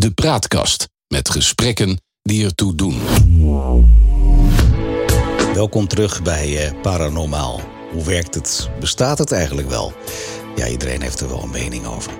De 0.00 0.10
Praatkast 0.10 0.88
met 1.08 1.30
gesprekken 1.30 2.00
die 2.22 2.44
ertoe 2.44 2.74
doen. 2.74 2.98
Welkom 5.54 5.88
terug 5.88 6.22
bij 6.22 6.72
uh, 6.72 6.80
Paranormaal. 6.82 7.60
Hoe 7.92 8.04
werkt 8.04 8.34
het? 8.34 8.70
Bestaat 8.80 9.18
het 9.18 9.32
eigenlijk 9.32 9.68
wel? 9.68 9.92
Ja, 10.56 10.68
iedereen 10.68 11.02
heeft 11.02 11.20
er 11.20 11.28
wel 11.28 11.42
een 11.42 11.50
mening 11.50 11.86
over. 11.86 12.12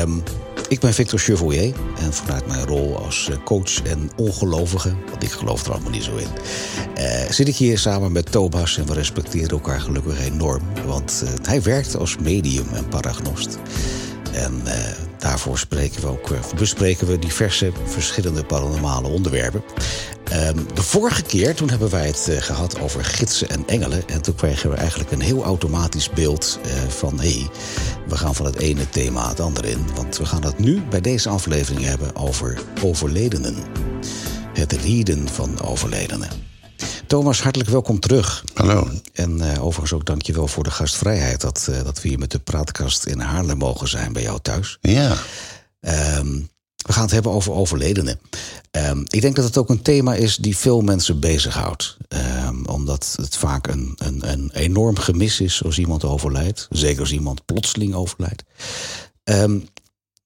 Um, 0.00 0.22
ik 0.68 0.80
ben 0.80 0.94
Victor 0.94 1.18
Chevoyer 1.18 1.74
en 1.98 2.12
vanuit 2.12 2.46
mijn 2.46 2.66
rol 2.66 2.96
als 2.96 3.28
eh, 3.30 3.36
coach 3.44 3.82
en 3.82 4.10
ongelovige, 4.16 4.96
want 5.10 5.22
ik 5.22 5.30
geloof 5.30 5.66
er 5.66 5.72
allemaal 5.72 5.90
niet 5.90 6.04
zo 6.04 6.16
in, 6.16 6.28
uh, 6.98 7.30
zit 7.30 7.48
ik 7.48 7.56
hier 7.56 7.78
samen 7.78 8.12
met 8.12 8.32
Thomas 8.32 8.78
en 8.78 8.86
we 8.86 8.94
respecteren 8.94 9.48
elkaar 9.48 9.80
gelukkig 9.80 10.20
enorm. 10.20 10.62
Want 10.86 11.24
hij 11.42 11.62
werkt 11.62 11.96
als 11.96 12.16
medium 12.16 12.66
en 12.72 12.88
paragnost. 12.88 13.58
En 14.32 14.62
uh, 14.64 14.72
daarvoor 15.18 15.58
spreken 15.58 16.00
we 16.00 16.06
ook, 16.06 16.28
bespreken 16.56 17.06
we 17.06 17.18
diverse 17.18 17.72
verschillende 17.84 18.44
paranormale 18.44 19.08
onderwerpen. 19.08 19.62
Um, 20.32 20.66
de 20.74 20.82
vorige 20.82 21.22
keer, 21.22 21.54
toen 21.54 21.70
hebben 21.70 21.90
wij 21.90 22.06
het 22.06 22.26
uh, 22.30 22.40
gehad 22.40 22.80
over 22.80 23.04
gidsen 23.04 23.48
en 23.48 23.62
engelen. 23.66 24.08
En 24.08 24.22
toen 24.22 24.34
kregen 24.34 24.70
we 24.70 24.76
eigenlijk 24.76 25.10
een 25.10 25.20
heel 25.20 25.44
automatisch 25.44 26.10
beeld 26.10 26.58
uh, 26.66 26.72
van... 26.88 27.20
hé, 27.20 27.30
hey, 27.30 27.48
we 28.08 28.16
gaan 28.16 28.34
van 28.34 28.46
het 28.46 28.58
ene 28.58 28.88
thema 28.88 29.28
het 29.28 29.40
andere 29.40 29.70
in. 29.70 29.86
Want 29.94 30.18
we 30.18 30.26
gaan 30.26 30.44
het 30.44 30.58
nu 30.58 30.82
bij 30.90 31.00
deze 31.00 31.28
aflevering 31.28 31.84
hebben 31.84 32.16
over 32.16 32.60
overledenen. 32.82 33.56
Het 34.52 34.72
rieden 34.72 35.28
van 35.28 35.60
overledenen. 35.60 36.28
Thomas, 37.08 37.42
hartelijk 37.42 37.70
welkom 37.70 38.00
terug. 38.00 38.44
Hallo. 38.54 38.90
En 39.12 39.38
uh, 39.38 39.64
overigens 39.64 39.92
ook 39.92 40.04
dankjewel 40.04 40.48
voor 40.48 40.64
de 40.64 40.70
gastvrijheid... 40.70 41.40
dat, 41.40 41.66
uh, 41.70 41.82
dat 41.84 42.02
we 42.02 42.08
hier 42.08 42.18
met 42.18 42.30
de 42.30 42.38
praatkast 42.38 43.06
in 43.06 43.20
Haarlem 43.20 43.58
mogen 43.58 43.88
zijn 43.88 44.12
bij 44.12 44.22
jou 44.22 44.38
thuis. 44.42 44.78
Ja. 44.80 45.16
Um, 46.18 46.48
we 46.76 46.92
gaan 46.92 47.02
het 47.02 47.10
hebben 47.10 47.32
over 47.32 47.52
overledenen. 47.52 48.20
Um, 48.70 49.04
ik 49.08 49.20
denk 49.20 49.36
dat 49.36 49.44
het 49.44 49.56
ook 49.56 49.68
een 49.68 49.82
thema 49.82 50.14
is 50.14 50.36
die 50.36 50.56
veel 50.56 50.80
mensen 50.80 51.20
bezighoudt. 51.20 51.96
Um, 52.46 52.66
omdat 52.66 53.14
het 53.20 53.36
vaak 53.36 53.66
een, 53.66 53.94
een, 53.96 54.30
een 54.30 54.50
enorm 54.52 54.98
gemis 54.98 55.40
is 55.40 55.64
als 55.64 55.78
iemand 55.78 56.04
overlijdt. 56.04 56.66
Zeker 56.70 57.00
als 57.00 57.12
iemand 57.12 57.44
plotseling 57.44 57.94
overlijdt. 57.94 58.44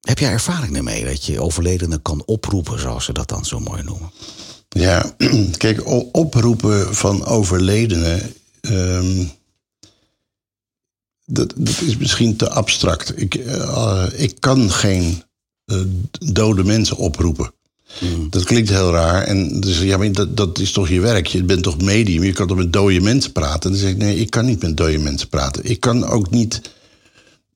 Heb 0.01 0.19
jij 0.19 0.31
ervaring 0.31 0.77
ermee 0.77 1.05
dat 1.05 1.25
je 1.25 1.41
overledenen 1.41 2.03
kan 2.03 2.23
oproepen, 2.25 2.81
zoals 2.81 3.05
ze 3.05 3.13
dat 3.13 3.29
dan 3.29 3.45
zo 3.45 3.61
mooi 3.61 3.83
noemen? 3.83 4.13
Ja, 4.73 5.15
kijk, 5.57 5.87
oproepen 6.13 6.95
van 6.95 7.25
overledenen. 7.25 8.35
dat, 11.25 11.53
dat 11.57 11.81
is 11.81 11.97
misschien 11.97 12.37
te 12.37 12.51
abstract. 12.51 13.21
Ik, 13.21 13.35
uh, 13.35 14.07
ik 14.13 14.37
kan 14.41 14.71
geen 14.71 15.23
uh, 15.67 15.81
dode 16.33 16.65
mensen 16.65 16.97
oproepen. 16.97 17.53
Mm. 18.01 18.31
Dat 18.31 18.45
klinkt 18.45 18.69
heel 18.69 18.91
raar. 18.91 19.23
En 19.23 19.61
dus, 19.61 19.81
ja, 19.81 19.97
maar 19.97 20.13
dat, 20.13 20.37
dat 20.37 20.59
is 20.59 20.73
toch 20.73 20.89
je 20.89 21.01
werk. 21.01 21.27
Je 21.27 21.45
bent 21.45 21.63
toch 21.63 21.81
medium. 21.81 22.23
Je 22.23 22.33
kan 22.33 22.47
toch 22.47 22.57
met 22.57 22.73
dode 22.73 23.01
mensen 23.01 23.33
praten. 23.33 23.63
En 23.63 23.71
dan 23.71 23.81
zeg 23.81 23.91
ik, 23.91 23.97
nee, 23.97 24.17
ik 24.17 24.31
kan 24.31 24.45
niet 24.45 24.63
met 24.63 24.77
dode 24.77 24.99
mensen 24.99 25.29
praten. 25.29 25.65
Ik 25.65 25.81
kan 25.81 26.05
ook 26.05 26.31
niet 26.31 26.61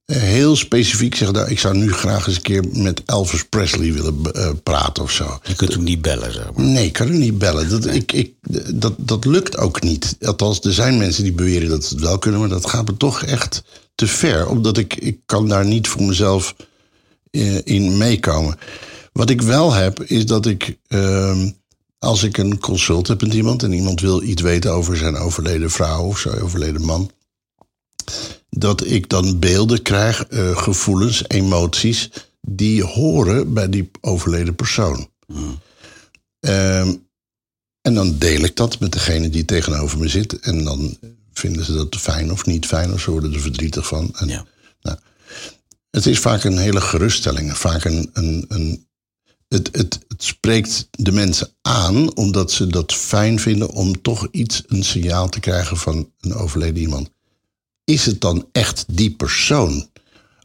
heel 0.06 0.56
specifiek 0.56 1.14
zeggen... 1.14 1.36
Nou, 1.36 1.50
ik 1.50 1.58
zou 1.58 1.76
nu 1.76 1.92
graag 1.92 2.26
eens 2.26 2.36
een 2.36 2.42
keer 2.42 2.64
met 2.72 3.02
Elvis 3.06 3.44
Presley 3.44 3.92
willen 3.92 4.20
uh, 4.36 4.48
praten 4.62 5.02
of 5.02 5.10
zo. 5.10 5.38
Je 5.42 5.54
kunt 5.54 5.72
hem 5.72 5.82
niet 5.82 6.02
bellen, 6.02 6.32
zeg 6.32 6.52
maar. 6.52 6.64
Nee, 6.64 6.86
ik 6.86 6.92
kan 6.92 7.06
hem 7.06 7.18
niet 7.18 7.38
bellen. 7.38 7.68
Dat, 7.68 7.86
ik, 7.86 8.12
ik, 8.12 8.32
dat, 8.74 8.94
dat 8.98 9.24
lukt 9.24 9.56
ook 9.56 9.82
niet. 9.82 10.16
Althans, 10.20 10.60
er 10.60 10.72
zijn 10.72 10.98
mensen 10.98 11.22
die 11.22 11.32
beweren 11.32 11.68
dat 11.68 11.84
ze 11.84 11.94
het 11.94 12.02
wel 12.02 12.18
kunnen... 12.18 12.40
maar 12.40 12.48
dat 12.48 12.70
gaat 12.70 12.86
me 12.86 12.96
toch 12.96 13.22
echt 13.22 13.62
te 13.94 14.06
ver. 14.06 14.48
Omdat 14.48 14.78
ik, 14.78 14.94
ik 14.94 15.18
kan 15.26 15.48
daar 15.48 15.66
niet 15.66 15.88
voor 15.88 16.02
mezelf 16.02 16.54
uh, 17.30 17.58
in 17.64 17.96
meekomen. 17.96 18.58
Wat 19.12 19.30
ik 19.30 19.42
wel 19.42 19.72
heb, 19.72 20.02
is 20.02 20.26
dat 20.26 20.46
ik, 20.46 20.78
uh, 20.88 21.42
als 21.98 22.22
ik 22.22 22.38
een 22.38 22.58
consult 22.58 23.08
heb 23.08 23.20
met 23.22 23.34
iemand 23.34 23.62
en 23.62 23.72
iemand 23.72 24.00
wil 24.00 24.22
iets 24.22 24.42
weten 24.42 24.72
over 24.72 24.96
zijn 24.96 25.16
overleden 25.16 25.70
vrouw 25.70 26.04
of 26.04 26.18
zijn 26.18 26.40
overleden 26.40 26.84
man, 26.84 27.10
dat 28.48 28.86
ik 28.86 29.08
dan 29.08 29.38
beelden 29.38 29.82
krijg, 29.82 30.30
uh, 30.30 30.56
gevoelens, 30.56 31.28
emoties, 31.28 32.10
die 32.40 32.84
horen 32.84 33.52
bij 33.52 33.68
die 33.68 33.90
overleden 34.00 34.54
persoon. 34.54 35.08
Mm. 35.26 35.58
Um, 36.40 37.04
en 37.86 37.94
dan 37.94 38.18
deel 38.18 38.40
ik 38.40 38.56
dat 38.56 38.80
met 38.80 38.92
degene 38.92 39.30
die 39.30 39.44
tegenover 39.44 39.98
me 39.98 40.08
zit. 40.08 40.40
En 40.40 40.64
dan 40.64 40.96
vinden 41.32 41.64
ze 41.64 41.74
dat 41.74 41.96
fijn 41.96 42.32
of 42.32 42.46
niet 42.46 42.66
fijn, 42.66 42.92
of 42.92 43.00
ze 43.00 43.10
worden 43.10 43.34
er 43.34 43.40
verdrietig 43.40 43.86
van. 43.86 44.14
En, 44.16 44.28
ja. 44.28 44.46
nou, 44.82 44.98
het 45.90 46.06
is 46.06 46.18
vaak 46.18 46.44
een 46.44 46.58
hele 46.58 46.80
geruststelling, 46.80 47.56
vaak 47.56 47.84
een, 47.84 48.10
een, 48.12 48.44
een 48.48 48.86
het, 49.48 49.68
het, 49.72 49.98
het, 50.08 50.24
spreekt 50.24 50.88
de 50.90 51.12
mensen 51.12 51.48
aan 51.62 52.16
omdat 52.16 52.52
ze 52.52 52.66
dat 52.66 52.94
fijn 52.94 53.40
vinden 53.40 53.70
om 53.70 54.02
toch 54.02 54.28
iets, 54.30 54.62
een 54.66 54.84
signaal 54.84 55.28
te 55.28 55.40
krijgen 55.40 55.76
van 55.76 56.12
een 56.20 56.34
overleden 56.34 56.82
iemand. 56.82 57.10
Is 57.86 58.06
het 58.06 58.20
dan 58.20 58.46
echt 58.52 58.84
die 58.88 59.10
persoon? 59.10 59.88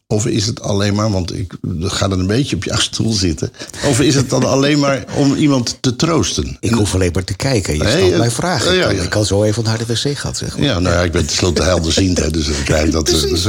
Of 0.08 0.26
is 0.26 0.46
het 0.46 0.62
alleen 0.62 0.96
maar, 0.96 1.12
want 1.12 1.36
ik 1.36 1.54
ga 1.82 2.08
dan 2.08 2.20
een 2.20 2.28
beetje 2.28 2.56
op 2.56 2.64
jouw 2.64 2.78
stoel 2.78 3.12
zitten. 3.12 3.52
Of 3.86 4.00
is 4.00 4.16
het 4.16 4.30
dan 4.30 4.44
alleen 4.44 4.80
maar 4.80 5.06
om 5.16 5.34
iemand 5.36 5.78
te 5.80 5.96
troosten? 5.96 6.58
Ik 6.60 6.72
hoef 6.72 6.94
alleen 6.94 7.12
maar 7.14 7.24
te 7.24 7.36
kijken. 7.36 7.78
Je 7.78 7.90
stelt 7.90 8.18
mij 8.18 8.32
vragen. 8.32 8.76
Ja, 8.76 8.90
ja. 8.90 9.02
Ik 9.02 9.10
kan 9.10 9.26
zo 9.26 9.44
even 9.44 9.64
naar 9.64 9.78
de 9.78 9.86
wc 9.86 10.18
gaan, 10.18 10.36
zeg 10.36 10.58
maar. 10.58 10.66
Ja, 10.66 10.80
nou 10.80 10.96
ja, 10.96 11.02
ik 11.02 11.12
ben 11.12 11.26
tenslotte 11.26 11.64
helderziend, 11.64 12.18
hè, 12.18 12.32
dus 12.32 12.46
dan 12.46 12.64
krijg 12.64 12.86
ik 12.86 12.92
dat. 12.92 13.06
Dus, 13.06 13.44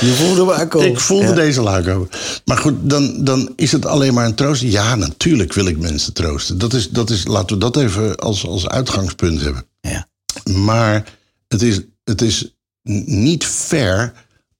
je 0.00 0.14
voelde 0.18 0.44
me 0.44 0.52
aankomen. 0.52 0.88
Ik 0.88 1.00
voelde 1.00 1.26
ja. 1.26 1.32
deze 1.32 1.60
laag 1.60 1.84
komen. 1.84 2.08
Maar 2.44 2.58
goed, 2.58 2.74
dan, 2.82 3.24
dan 3.24 3.52
is 3.56 3.72
het 3.72 3.86
alleen 3.86 4.14
maar 4.14 4.26
een 4.26 4.34
troost. 4.34 4.62
Ja, 4.62 4.94
natuurlijk 4.94 5.52
wil 5.52 5.66
ik 5.66 5.78
mensen 5.78 6.12
troosten. 6.12 6.58
Dat 6.58 6.72
is, 6.72 6.90
dat 6.90 7.10
is, 7.10 7.26
laten 7.26 7.56
we 7.56 7.62
dat 7.62 7.76
even 7.76 8.16
als, 8.16 8.46
als 8.46 8.68
uitgangspunt 8.68 9.40
hebben. 9.40 9.64
Ja. 9.80 10.08
Maar 10.52 11.04
het 11.48 11.62
is, 11.62 11.80
het 12.04 12.22
is 12.22 12.55
niet 13.04 13.44
fair 13.44 14.12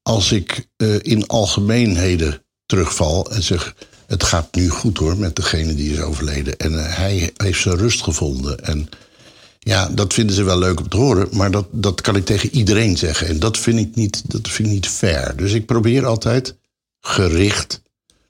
als 0.03 0.33
ik 0.33 0.69
uh, 0.77 0.97
in 1.01 1.27
algemeenheden 1.27 2.43
terugval 2.67 3.31
en 3.31 3.43
zeg: 3.43 3.75
Het 4.07 4.23
gaat 4.23 4.55
nu 4.55 4.69
goed 4.69 4.99
hoor 4.99 5.17
met 5.17 5.37
degene 5.37 5.75
die 5.75 5.93
is 5.93 6.01
overleden. 6.01 6.57
En 6.57 6.73
uh, 6.73 6.97
hij 6.97 7.33
heeft 7.37 7.63
zijn 7.63 7.77
rust 7.77 8.03
gevonden. 8.03 8.65
En 8.65 8.89
ja, 9.59 9.89
dat 9.89 10.15
vinden 10.15 10.37
ze 10.37 10.43
wel 10.43 10.59
leuk 10.59 10.81
om 10.81 10.89
te 10.89 10.97
horen, 10.97 11.29
maar 11.33 11.51
dat, 11.51 11.67
dat 11.71 12.01
kan 12.01 12.17
ik 12.17 12.25
tegen 12.25 12.55
iedereen 12.55 12.97
zeggen. 12.97 13.27
En 13.27 13.39
dat 13.39 13.59
vind 13.59 13.79
ik 13.79 13.95
niet, 13.95 14.31
dat 14.31 14.49
vind 14.49 14.69
ik 14.69 14.75
niet 14.75 14.89
fair. 14.89 15.37
Dus 15.37 15.53
ik 15.53 15.67
probeer 15.67 16.07
altijd 16.07 16.57
gericht 17.01 17.83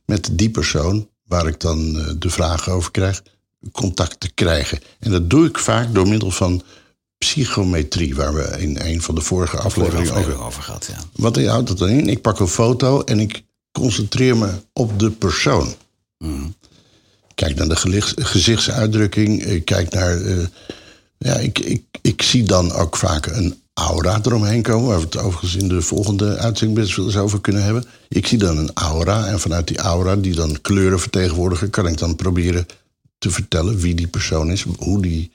met 0.05 0.29
die 0.33 0.51
persoon 0.51 1.09
waar 1.25 1.47
ik 1.47 1.61
dan 1.61 1.97
uh, 1.97 2.11
de 2.19 2.31
vragen 2.31 2.73
over 2.73 2.91
krijg, 2.91 3.23
contact 3.73 4.21
te 4.21 4.33
krijgen. 4.35 4.79
En 4.99 5.11
dat 5.11 5.31
doe 5.31 5.47
ik 5.47 5.59
vaak 5.59 5.95
door 5.95 6.09
middel 6.09 6.31
van 6.31 6.63
psychometrie, 7.27 8.15
waar 8.15 8.35
we 8.35 8.57
in 8.59 8.79
een 8.81 9.03
van 9.03 9.15
de 9.15 9.21
vorige 9.21 9.57
afleveringen 9.57 10.15
over, 10.15 10.43
over 10.43 10.63
gehad. 10.63 10.87
Ja. 10.91 10.99
Wat 11.13 11.45
houdt 11.45 11.69
dat 11.69 11.79
dan 11.79 11.89
in? 11.89 12.09
Ik 12.09 12.23
pak 12.23 12.41
een 12.41 12.49
foto 12.49 13.03
en 13.03 13.21
ik 13.21 13.43
concentreer 13.73 14.37
me 14.37 14.51
op 14.73 14.99
de 14.99 15.11
persoon. 15.11 15.75
Mm. 16.19 16.55
Kijk 17.35 17.57
naar 17.57 17.69
de 17.69 18.01
gezichtsuitdrukking. 18.17 19.45
Ik 19.45 19.65
kijk 19.65 19.91
naar. 19.91 20.21
Uh, 20.21 20.47
ja, 21.19 21.35
ik, 21.35 21.59
ik, 21.59 21.83
ik 22.03 22.23
zie 22.23 22.43
dan 22.43 22.73
ook 22.73 22.97
vaak 22.97 23.27
een 23.27 23.55
aura 23.75 24.21
eromheen 24.23 24.63
komen. 24.63 24.89
Waar 24.89 24.99
we 24.99 25.05
het 25.05 25.17
overigens 25.17 25.57
in 25.57 25.69
de 25.69 25.83
volgende 25.83 26.37
uitzending 26.37 26.79
best 26.79 26.97
wel 26.97 27.07
eens 27.07 27.17
over 27.17 27.41
kunnen 27.41 27.65
hebben. 27.65 27.85
Ik 28.09 28.27
zie 28.27 28.39
dan 28.39 28.59
een 28.59 28.71
aura. 28.75 29.27
En 29.27 29.41
vanuit 29.41 29.69
die 29.69 29.79
aura, 29.79 30.17
die 30.17 30.35
dan 30.35 30.61
kleuren 30.61 31.01
vertegenwoordigen, 31.01 31.71
kan 31.71 31.87
ik 31.87 31.99
dan 31.99 32.17
proberen 32.17 32.67
te 33.19 33.31
vertellen 33.31 33.79
wie 33.79 33.95
die 33.95 34.09
persoon 34.09 34.51
is, 34.51 34.67
hoe 34.79 35.03
die 35.03 35.31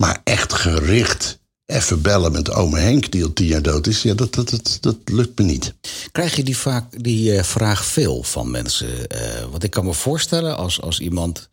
maar 0.00 0.20
echt 0.24 0.52
gericht 0.52 1.38
even 1.66 2.02
bellen 2.02 2.32
met 2.32 2.50
ome 2.50 2.78
Henk, 2.78 3.10
die 3.10 3.24
al 3.24 3.32
tien 3.32 3.46
jaar 3.46 3.62
dood 3.62 3.86
is, 3.86 4.02
ja, 4.02 4.14
dat, 4.14 4.34
dat, 4.34 4.50
dat, 4.50 4.78
dat 4.80 4.96
lukt 5.04 5.38
me 5.38 5.44
niet. 5.44 5.74
Krijg 6.12 6.36
je 6.36 6.42
die, 6.42 6.56
vaak, 6.56 7.02
die 7.02 7.32
uh, 7.32 7.42
vraag 7.42 7.84
veel 7.84 8.22
van 8.22 8.50
mensen? 8.50 8.88
Uh, 8.88 9.44
want 9.50 9.64
ik 9.64 9.70
kan 9.70 9.84
me 9.84 9.94
voorstellen, 9.94 10.56
als, 10.56 10.80
als 10.80 11.00
iemand 11.00 11.48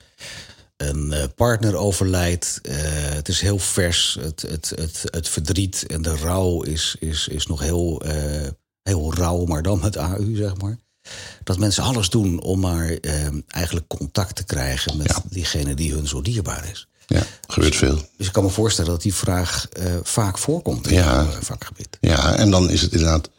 een 0.78 1.12
uh, 1.12 1.24
partner 1.36 1.76
overlijdt, 1.76 2.60
het 3.14 3.28
is 3.28 3.42
heel 3.42 3.60
vers, 3.60 4.18
het, 4.20 4.42
het, 4.42 4.70
het, 4.76 5.04
het 5.04 5.30
verdriet 5.30 5.86
en 5.88 6.02
de 6.02 6.16
rouw 6.16 6.62
is, 6.62 6.96
is, 7.00 7.28
is 7.28 7.48
nog 7.48 7.60
heel, 7.60 8.02
heel 8.84 9.14
rauw, 9.14 9.46
maar 9.46 9.64
dan 9.64 9.80
met 9.80 9.98
AU, 9.98 10.36
zeg 10.36 10.58
maar. 10.58 10.78
Dat 11.44 11.58
mensen 11.58 11.84
alles 11.84 12.10
doen 12.10 12.42
om 12.42 12.60
maar 12.60 12.98
eigenlijk 13.48 13.88
contact 13.88 14.36
te 14.36 14.44
krijgen 14.44 14.98
met 14.98 15.08
ja. 15.08 15.24
diegene 15.30 15.74
die 15.74 15.94
hun 15.94 16.08
zo 16.08 16.22
dierbaar 16.22 16.70
is. 16.70 16.88
Ja, 17.10 17.24
gebeurt 17.48 17.72
dus, 17.72 17.82
veel. 17.82 18.02
Dus 18.18 18.28
ik 18.28 18.34
kan 18.34 18.44
me 18.44 18.50
voorstellen 18.50 18.92
dat 18.92 19.02
die 19.02 19.14
vraag 19.14 19.68
uh, 19.80 19.86
vaak 20.04 20.38
voorkomt 20.38 20.88
in 20.88 20.94
ja, 20.94 21.14
jouw 21.14 21.42
vakgebied. 21.42 21.98
Ja, 22.02 22.36
en 22.36 22.52
dan 22.52 22.70
is 22.70 22.82
het 22.82 22.92
inderdaad... 22.92 23.30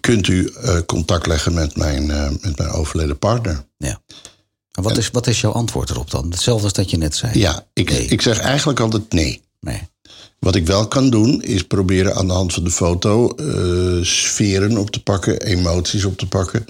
kunt 0.00 0.28
u 0.28 0.52
uh, 0.64 0.78
contact 0.86 1.26
leggen 1.26 1.54
met 1.54 1.76
mijn, 1.76 2.02
uh, 2.02 2.30
met 2.40 2.58
mijn 2.58 2.70
overleden 2.70 3.18
partner? 3.18 3.64
Ja. 3.76 4.00
En 4.72 4.82
wat, 4.82 4.92
en, 4.92 4.98
is, 4.98 5.10
wat 5.10 5.26
is 5.26 5.40
jouw 5.40 5.52
antwoord 5.52 5.90
erop 5.90 6.10
dan? 6.10 6.30
Hetzelfde 6.30 6.64
als 6.64 6.72
dat 6.72 6.90
je 6.90 6.96
net 6.96 7.16
zei. 7.16 7.38
Ja, 7.38 7.66
ik, 7.72 7.90
nee. 7.90 8.06
ik 8.06 8.22
zeg 8.22 8.38
eigenlijk 8.38 8.80
altijd 8.80 9.12
nee. 9.12 9.42
Nee. 9.60 9.88
Wat 10.38 10.54
ik 10.54 10.66
wel 10.66 10.88
kan 10.88 11.10
doen, 11.10 11.42
is 11.42 11.62
proberen 11.62 12.14
aan 12.14 12.26
de 12.26 12.32
hand 12.32 12.52
van 12.52 12.64
de 12.64 12.70
foto 12.70 13.34
sferen 14.02 14.78
op 14.78 14.90
te 14.90 15.02
pakken, 15.02 15.40
emoties 15.40 16.04
op 16.04 16.18
te 16.18 16.28
pakken. 16.28 16.66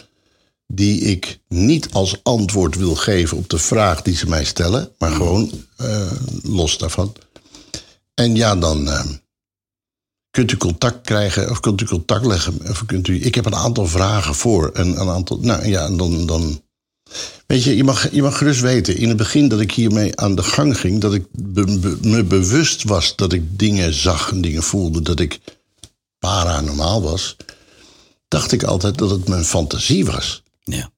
Die 0.72 1.00
ik 1.00 1.38
niet 1.48 1.90
als 1.92 2.16
antwoord 2.22 2.76
wil 2.76 2.94
geven 2.94 3.36
op 3.36 3.48
de 3.48 3.58
vraag 3.58 4.02
die 4.02 4.16
ze 4.16 4.28
mij 4.28 4.44
stellen, 4.44 4.90
maar 4.98 5.10
gewoon 5.10 5.50
eh, 5.76 6.12
los 6.42 6.78
daarvan. 6.78 7.14
En 8.14 8.36
ja, 8.36 8.56
dan 8.56 8.88
eh, 8.88 9.04
kunt 10.30 10.52
u 10.52 10.56
contact 10.56 11.06
krijgen 11.06 11.50
of 11.50 11.60
kunt 11.60 11.80
u 11.80 11.84
contact 11.84 12.26
leggen. 12.26 12.60
Of 12.68 12.86
kunt 12.86 13.08
u, 13.08 13.24
ik 13.24 13.34
heb 13.34 13.46
een 13.46 13.54
aantal 13.54 13.86
vragen 13.86 14.34
voor 14.34 14.70
en 14.72 15.00
een 15.00 15.08
aantal. 15.08 15.38
Nou 15.40 15.66
ja, 15.66 15.90
dan. 15.90 16.26
dan 16.26 16.60
Weet 17.46 17.64
je, 17.64 17.76
je 17.76 17.84
mag, 17.84 18.12
je 18.12 18.22
mag 18.22 18.38
gerust 18.38 18.60
weten, 18.60 18.96
in 18.96 19.08
het 19.08 19.16
begin 19.16 19.48
dat 19.48 19.60
ik 19.60 19.72
hiermee 19.72 20.16
aan 20.16 20.34
de 20.34 20.42
gang 20.42 20.78
ging, 20.78 21.00
dat 21.00 21.14
ik 21.14 21.26
me 22.00 22.24
bewust 22.24 22.84
was 22.84 23.16
dat 23.16 23.32
ik 23.32 23.58
dingen 23.58 23.94
zag 23.94 24.30
en 24.30 24.40
dingen 24.40 24.62
voelde, 24.62 25.02
dat 25.02 25.20
ik 25.20 25.40
paranormaal 26.18 27.02
was, 27.02 27.36
dacht 28.28 28.52
ik 28.52 28.62
altijd 28.62 28.98
dat 28.98 29.10
het 29.10 29.28
mijn 29.28 29.44
fantasie 29.44 30.04
was. 30.04 30.42
Ja. 30.68 30.90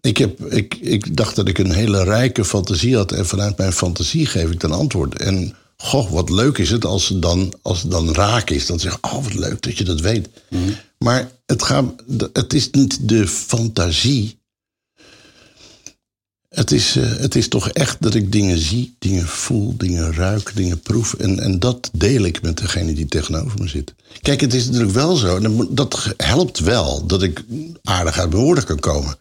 Ik, 0.00 0.16
heb, 0.16 0.44
ik, 0.44 0.74
ik 0.74 1.16
dacht 1.16 1.36
dat 1.36 1.48
ik 1.48 1.58
een 1.58 1.72
hele 1.72 2.04
rijke 2.04 2.44
fantasie 2.44 2.96
had 2.96 3.12
en 3.12 3.26
vanuit 3.26 3.58
mijn 3.58 3.72
fantasie 3.72 4.26
geef 4.26 4.50
ik 4.50 4.60
dan 4.60 4.72
antwoord. 4.72 5.18
En 5.18 5.54
goh, 5.76 6.10
wat 6.10 6.30
leuk 6.30 6.58
is 6.58 6.70
het 6.70 6.84
als 6.84 7.08
het 7.08 7.22
dan, 7.22 7.52
als 7.62 7.82
het 7.82 7.90
dan 7.90 8.14
raak 8.14 8.50
is. 8.50 8.66
Dan 8.66 8.80
zeg 8.80 8.96
ik, 8.96 9.06
oh 9.06 9.22
wat 9.24 9.34
leuk 9.34 9.62
dat 9.62 9.78
je 9.78 9.84
dat 9.84 10.00
weet. 10.00 10.28
Mhm. 10.50 10.70
Maar 10.98 11.30
het, 11.46 11.62
gaat, 11.62 11.84
het 12.32 12.52
is 12.52 12.70
niet 12.70 13.08
de 13.08 13.28
fantasie 13.28 14.37
het 16.48 16.72
is, 16.72 16.96
uh, 16.96 17.16
het 17.16 17.34
is 17.34 17.48
toch 17.48 17.68
echt 17.68 17.96
dat 18.00 18.14
ik 18.14 18.32
dingen 18.32 18.58
zie, 18.58 18.96
dingen 18.98 19.26
voel, 19.26 19.76
dingen 19.76 20.14
ruik, 20.14 20.52
dingen 20.54 20.80
proef. 20.80 21.14
En, 21.14 21.40
en 21.40 21.58
dat 21.58 21.90
deel 21.92 22.24
ik 22.24 22.42
met 22.42 22.56
degene 22.56 22.92
die 22.92 23.06
tegenover 23.06 23.60
me 23.60 23.68
zit. 23.68 23.94
Kijk, 24.20 24.40
het 24.40 24.54
is 24.54 24.66
natuurlijk 24.66 24.92
wel 24.92 25.16
zo, 25.16 25.40
dat 25.70 26.14
helpt 26.16 26.58
wel 26.58 27.06
dat 27.06 27.22
ik 27.22 27.44
aardig 27.82 28.18
uit 28.18 28.30
mijn 28.30 28.42
woorden 28.42 28.64
kan 28.64 28.78
komen. 28.78 29.16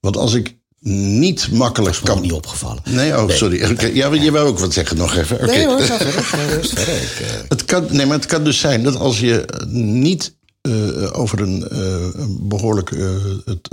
Want 0.00 0.16
als 0.16 0.34
ik 0.34 0.56
niet 0.80 1.50
makkelijk 1.50 1.94
dat 1.94 2.14
kan. 2.14 2.20
niet 2.20 2.32
opgevallen. 2.32 2.82
Nee, 2.84 3.22
oh, 3.22 3.28
sorry. 3.30 3.76
Ja, 3.94 4.14
je 4.14 4.30
wou 4.30 4.48
ook 4.48 4.58
wat 4.58 4.72
zeggen 4.72 4.96
nog 4.96 5.16
even. 5.16 5.36
Okay. 5.36 5.56
Nee 5.56 5.66
hoor, 5.66 5.80
ga 5.80 5.98
verder. 5.98 6.78
Eh, 6.78 7.26
het 7.48 7.64
kan, 7.64 7.86
nee, 7.90 8.06
maar 8.06 8.16
het 8.16 8.26
kan 8.26 8.44
dus 8.44 8.58
zijn 8.58 8.82
dat 8.82 8.96
als 8.96 9.20
je 9.20 9.44
niet 9.70 10.34
uh, 10.62 11.18
over 11.18 11.40
een 11.40 11.68
uh, 11.72 12.24
behoorlijk 12.40 12.96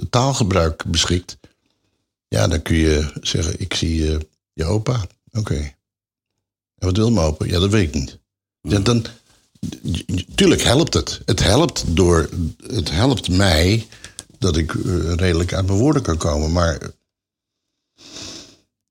taalgebruik 0.10 0.84
beschikt, 0.88 1.38
ja, 2.28 2.48
dan 2.48 2.62
kun 2.62 2.76
je 2.76 3.12
zeggen, 3.22 3.60
ik 3.60 3.74
zie 3.74 4.00
uh, 4.00 4.18
je 4.54 4.66
opa. 4.66 5.08
Oké. 5.32 5.56
En 6.76 6.88
wat 6.88 6.98
wil 6.98 7.12
mijn 7.12 7.26
opa? 7.26 7.46
Ja, 7.46 7.60
dat 7.60 7.72
weet 7.72 7.88
ik 7.88 7.94
niet. 7.94 8.20
Ja, 8.62 8.80
dan, 8.80 9.06
tuurlijk 10.36 10.62
helpt 10.62 10.94
het. 10.94 11.22
Het 11.26 11.44
helpt, 11.44 11.84
door, 11.88 12.30
het 12.68 12.92
helpt 12.92 13.30
mij 13.30 13.88
dat 14.40 14.58
ik 14.58 14.74
uh, 14.74 15.14
redelijk 15.14 15.54
uit 15.54 15.66
mijn 15.66 15.80
woorden 15.80 16.02
kan 16.02 16.18
komen. 16.18 16.52
Maar 16.52 16.80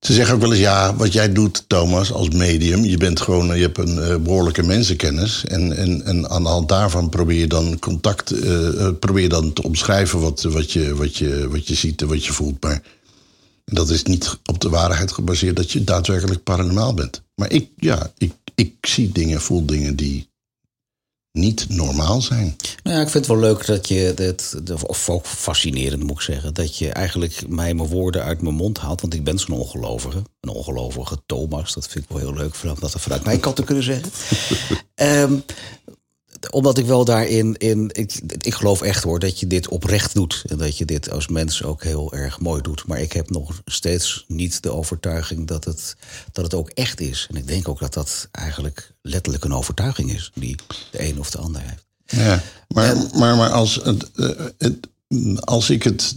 ze 0.01 0.13
zeggen 0.13 0.35
ook 0.35 0.41
wel 0.41 0.51
eens, 0.51 0.61
ja, 0.61 0.97
wat 0.97 1.13
jij 1.13 1.33
doet, 1.33 1.65
Thomas, 1.67 2.13
als 2.13 2.29
medium, 2.29 2.85
je 2.85 2.97
bent 2.97 3.21
gewoon, 3.21 3.57
je 3.57 3.63
hebt 3.63 3.79
een 3.79 3.97
uh, 3.97 4.17
behoorlijke 4.17 4.63
mensenkennis. 4.63 5.45
En, 5.45 5.77
en, 5.77 6.05
en 6.05 6.31
aan 6.31 6.43
de 6.43 6.49
hand 6.49 6.69
daarvan 6.69 7.09
probeer 7.09 7.39
je 7.39 7.47
dan 7.47 7.79
contact, 7.79 8.33
uh, 8.33 8.89
probeer 9.01 9.29
dan 9.29 9.53
te 9.53 9.63
omschrijven 9.63 10.21
wat, 10.21 10.43
wat, 10.43 10.73
je, 10.73 10.95
wat, 10.95 11.17
je, 11.17 11.49
wat 11.49 11.69
je 11.69 11.75
ziet 11.75 12.03
en 12.03 12.09
wat 12.09 12.25
je 12.25 12.33
voelt. 12.33 12.63
Maar 12.63 12.83
dat 13.65 13.91
is 13.91 14.03
niet 14.03 14.39
op 14.45 14.61
de 14.61 14.69
waarheid 14.69 15.13
gebaseerd 15.13 15.57
dat 15.57 15.71
je 15.71 15.85
daadwerkelijk 15.85 16.43
paranormaal 16.43 16.95
bent. 16.95 17.23
Maar 17.35 17.53
ik, 17.53 17.71
ja, 17.77 18.13
ik, 18.19 18.33
ik 18.55 18.75
zie 18.81 19.13
dingen, 19.13 19.41
voel 19.41 19.67
dingen 19.67 19.97
die 19.97 20.33
niet 21.39 21.69
normaal 21.69 22.23
zijn. 22.23 22.57
Nou 22.83 22.97
ja, 22.97 23.03
ik 23.03 23.09
vind 23.09 23.27
het 23.27 23.37
wel 23.37 23.43
leuk 23.43 23.67
dat 23.67 23.89
je, 23.89 24.15
het, 24.17 24.55
of 24.87 25.09
ook 25.09 25.27
fascinerend 25.27 26.03
moet 26.03 26.17
ik 26.17 26.21
zeggen, 26.21 26.55
dat 26.55 26.79
je 26.79 26.93
eigenlijk 26.93 27.49
mij 27.49 27.75
mijn 27.75 27.89
woorden 27.89 28.23
uit 28.25 28.43
mijn 28.43 28.55
mond 28.55 28.79
haalt. 28.79 29.01
Want 29.01 29.15
ik 29.15 29.25
ben 29.25 29.39
zo'n 29.39 29.59
ongelovige, 29.59 30.23
een 30.41 30.51
ongelovige 30.51 31.19
Thomas. 31.27 31.75
Dat 31.75 31.89
vind 31.89 32.05
ik 32.05 32.11
wel 32.11 32.19
heel 32.19 32.35
leuk 32.35 32.55
om 32.65 32.77
dat 32.81 33.01
vanuit 33.01 33.25
mijn 33.25 33.41
kant 33.41 33.57
te 33.57 33.65
kunnen 33.65 33.85
zeggen. 33.85 34.11
um, 34.95 35.45
omdat 36.51 36.79
ik 36.79 36.87
wel 36.87 37.05
daarin. 37.05 37.57
In, 37.57 37.91
ik, 37.93 38.21
ik 38.41 38.55
geloof 38.55 38.83
echt 38.83 39.03
hoor 39.03 39.19
dat 39.19 39.41
je 39.41 39.47
dit 39.47 39.69
oprecht 39.69 40.15
doet. 40.15 40.45
En 40.47 40.59
dat 40.59 40.79
je 40.79 40.85
dit 40.85 41.11
als 41.11 41.29
mens 41.29 41.63
ook 41.63 41.83
heel 41.83 42.13
erg 42.13 42.41
mooi 42.41 42.63
doet. 42.63 42.87
Maar 42.87 43.01
ik 43.01 43.13
heb 43.13 43.31
nog 43.31 43.63
steeds 43.65 44.25
niet 44.29 44.63
de 44.63 44.73
overtuiging 44.73 45.47
dat 45.47 45.65
het, 45.65 45.97
dat 46.33 46.45
het 46.45 46.55
ook 46.55 46.71
echt 46.71 47.01
is. 47.01 47.27
En 47.31 47.37
ik 47.37 47.47
denk 47.47 47.69
ook 47.69 47.81
dat 47.81 47.95
dat 47.95 48.29
eigenlijk 48.31 48.95
letterlijk 49.03 49.45
een 49.45 49.55
overtuiging 49.55 50.13
is. 50.13 50.31
Die 50.35 50.57
de 50.91 51.09
een 51.09 51.19
of 51.19 51.31
de 51.31 51.39
ander 51.39 51.63
heeft. 51.63 51.85
Ja, 52.07 52.43
maar, 52.69 52.97
maar, 53.15 53.37
maar 53.37 53.51
als, 53.51 53.75
het, 53.75 54.11
eh, 54.15 54.47
het, 54.59 54.89
als 55.41 55.71
ik 55.71 55.83
het. 55.83 56.15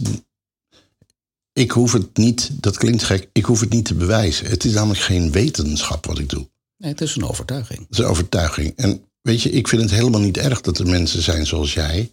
Ik 1.52 1.70
hoef 1.70 1.92
het 1.92 2.16
niet, 2.16 2.50
dat 2.52 2.76
klinkt 2.76 3.02
gek, 3.02 3.28
ik 3.32 3.44
hoef 3.44 3.60
het 3.60 3.70
niet 3.70 3.84
te 3.84 3.94
bewijzen. 3.94 4.46
Het 4.46 4.64
is 4.64 4.72
namelijk 4.72 5.00
geen 5.00 5.30
wetenschap 5.32 6.06
wat 6.06 6.18
ik 6.18 6.28
doe. 6.28 6.48
Nee, 6.76 6.90
het 6.90 7.00
is 7.00 7.16
een 7.16 7.24
overtuiging. 7.24 7.78
Het 7.78 7.88
is 7.90 7.98
een 7.98 8.04
overtuiging. 8.04 8.72
En 8.76 9.07
Weet 9.28 9.42
je, 9.42 9.50
ik 9.50 9.68
vind 9.68 9.82
het 9.82 9.90
helemaal 9.90 10.20
niet 10.20 10.36
erg 10.36 10.60
dat 10.60 10.78
er 10.78 10.86
mensen 10.86 11.22
zijn 11.22 11.46
zoals 11.46 11.72
jij. 11.72 12.12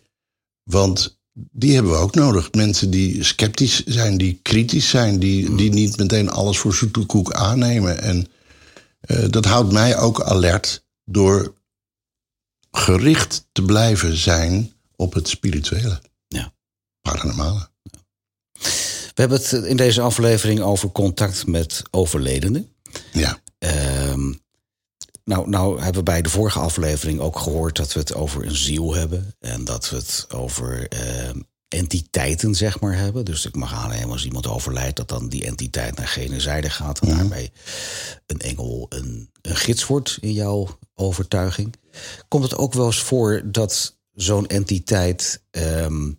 Want 0.64 1.20
die 1.34 1.74
hebben 1.74 1.92
we 1.92 1.98
ook 1.98 2.16
nodig. 2.16 2.52
Mensen 2.52 2.90
die 2.90 3.24
sceptisch 3.24 3.84
zijn, 3.86 4.18
die 4.18 4.40
kritisch 4.42 4.90
zijn, 4.90 5.20
die, 5.20 5.50
mm. 5.50 5.58
die 5.58 5.70
niet 5.70 5.98
meteen 5.98 6.30
alles 6.30 6.58
voor 6.58 6.74
zoete 6.74 7.06
koek 7.06 7.34
aannemen. 7.34 8.02
En 8.02 8.28
uh, 9.08 9.26
dat 9.30 9.46
houdt 9.46 9.72
mij 9.72 9.98
ook 9.98 10.22
alert 10.22 10.86
door 11.06 11.54
gericht 12.72 13.48
te 13.52 13.62
blijven 13.62 14.18
zijn 14.18 14.74
op 14.96 15.14
het 15.14 15.28
spirituele. 15.28 16.02
Ja. 16.28 16.54
Paranormale. 17.02 17.70
We 19.14 19.22
hebben 19.22 19.38
het 19.38 19.52
in 19.52 19.78
deze 19.78 20.02
aflevering 20.02 20.60
over 20.60 20.92
contact 20.92 21.48
met 21.48 21.82
overledenen. 21.92 22.76
Ja. 23.12 23.40
Uh, 23.60 24.34
nou, 25.26 25.50
nou 25.50 25.76
hebben 25.76 26.04
we 26.04 26.12
bij 26.12 26.22
de 26.22 26.30
vorige 26.30 26.60
aflevering 26.60 27.20
ook 27.20 27.40
gehoord 27.40 27.76
dat 27.76 27.94
we 27.94 28.00
het 28.00 28.14
over 28.14 28.46
een 28.46 28.56
ziel 28.56 28.94
hebben. 28.94 29.36
En 29.40 29.64
dat 29.64 29.90
we 29.90 29.96
het 29.96 30.26
over 30.30 30.88
eh, 30.88 31.30
entiteiten, 31.68 32.56
zeg 32.56 32.80
maar, 32.80 32.96
hebben. 32.96 33.26
Dus 33.26 33.46
ik 33.46 33.56
mag 33.56 33.74
aannemen 33.74 34.12
als 34.12 34.26
iemand 34.26 34.48
overlijdt, 34.48 34.98
dat 34.98 35.10
dan 35.10 35.30
die 35.30 35.46
entiteit 35.46 35.96
naar 35.98 36.08
gene 36.08 36.40
zijde 36.40 36.70
gaat. 36.70 37.00
En 37.00 37.08
daarbij 37.08 37.52
een 38.26 38.40
engel 38.40 38.86
een, 38.90 39.30
een 39.42 39.56
gids 39.56 39.86
wordt 39.86 40.18
in 40.22 40.34
jouw 40.34 40.78
overtuiging. 40.96 41.76
Komt 42.28 42.44
het 42.44 42.58
ook 42.58 42.74
wel 42.74 42.86
eens 42.86 43.02
voor 43.02 43.42
dat 43.46 43.98
zo'n 44.14 44.48
entiteit 44.48 45.44
ehm, 45.52 46.12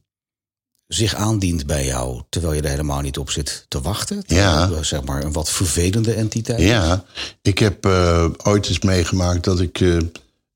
zich 0.86 1.14
aandient 1.14 1.66
bij 1.66 1.84
jou, 1.84 2.22
terwijl 2.28 2.52
je 2.52 2.62
er 2.62 2.70
helemaal 2.70 3.00
niet 3.00 3.18
op 3.18 3.30
zit 3.30 3.64
te 3.68 3.80
wachten. 3.80 4.22
Ja. 4.26 4.82
Zeg 4.82 5.04
maar 5.04 5.24
een 5.24 5.32
wat 5.32 5.50
vervelende 5.50 6.12
entiteit. 6.12 6.60
Ja, 6.60 7.04
ik 7.42 7.58
heb 7.58 7.86
uh, 7.86 8.28
ooit 8.42 8.68
eens 8.68 8.80
meegemaakt 8.80 9.44
dat 9.44 9.60
ik 9.60 9.80
uh, 9.80 9.98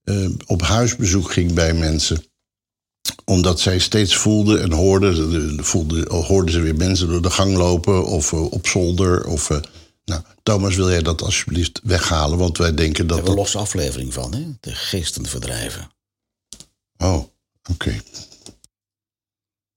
uh, 0.05 0.29
op 0.47 0.63
huisbezoek 0.63 1.33
ging 1.33 1.53
bij 1.53 1.75
mensen 1.75 2.25
omdat 3.25 3.61
zij 3.61 3.79
steeds 3.79 4.17
voelden 4.17 4.63
en 4.63 4.73
hoorden, 4.73 5.65
voelden, 5.65 6.13
hoorden 6.13 6.55
ze 6.55 6.61
weer 6.61 6.77
mensen 6.77 7.09
door 7.09 7.23
de 7.23 7.31
gang 7.31 7.57
lopen 7.57 8.07
of 8.07 8.33
op 8.33 8.67
zolder. 8.67 9.27
Of, 9.27 9.49
nou, 10.05 10.23
Thomas, 10.43 10.77
wil 10.77 10.91
jij 10.91 11.03
dat 11.03 11.23
alsjeblieft 11.23 11.81
weghalen? 11.83 12.39
Want 12.39 12.59
wij 12.59 12.75
denken 12.75 13.07
dat. 13.07 13.09
We 13.09 13.15
hebben 13.15 13.33
een 13.33 13.39
losse 13.39 13.59
aflevering 13.59 14.15
van, 14.15 14.35
hè? 14.35 14.47
De 14.61 14.75
geesten 14.75 15.27
verdrijven. 15.27 15.91
Oh, 16.97 17.25
oké. 17.71 18.01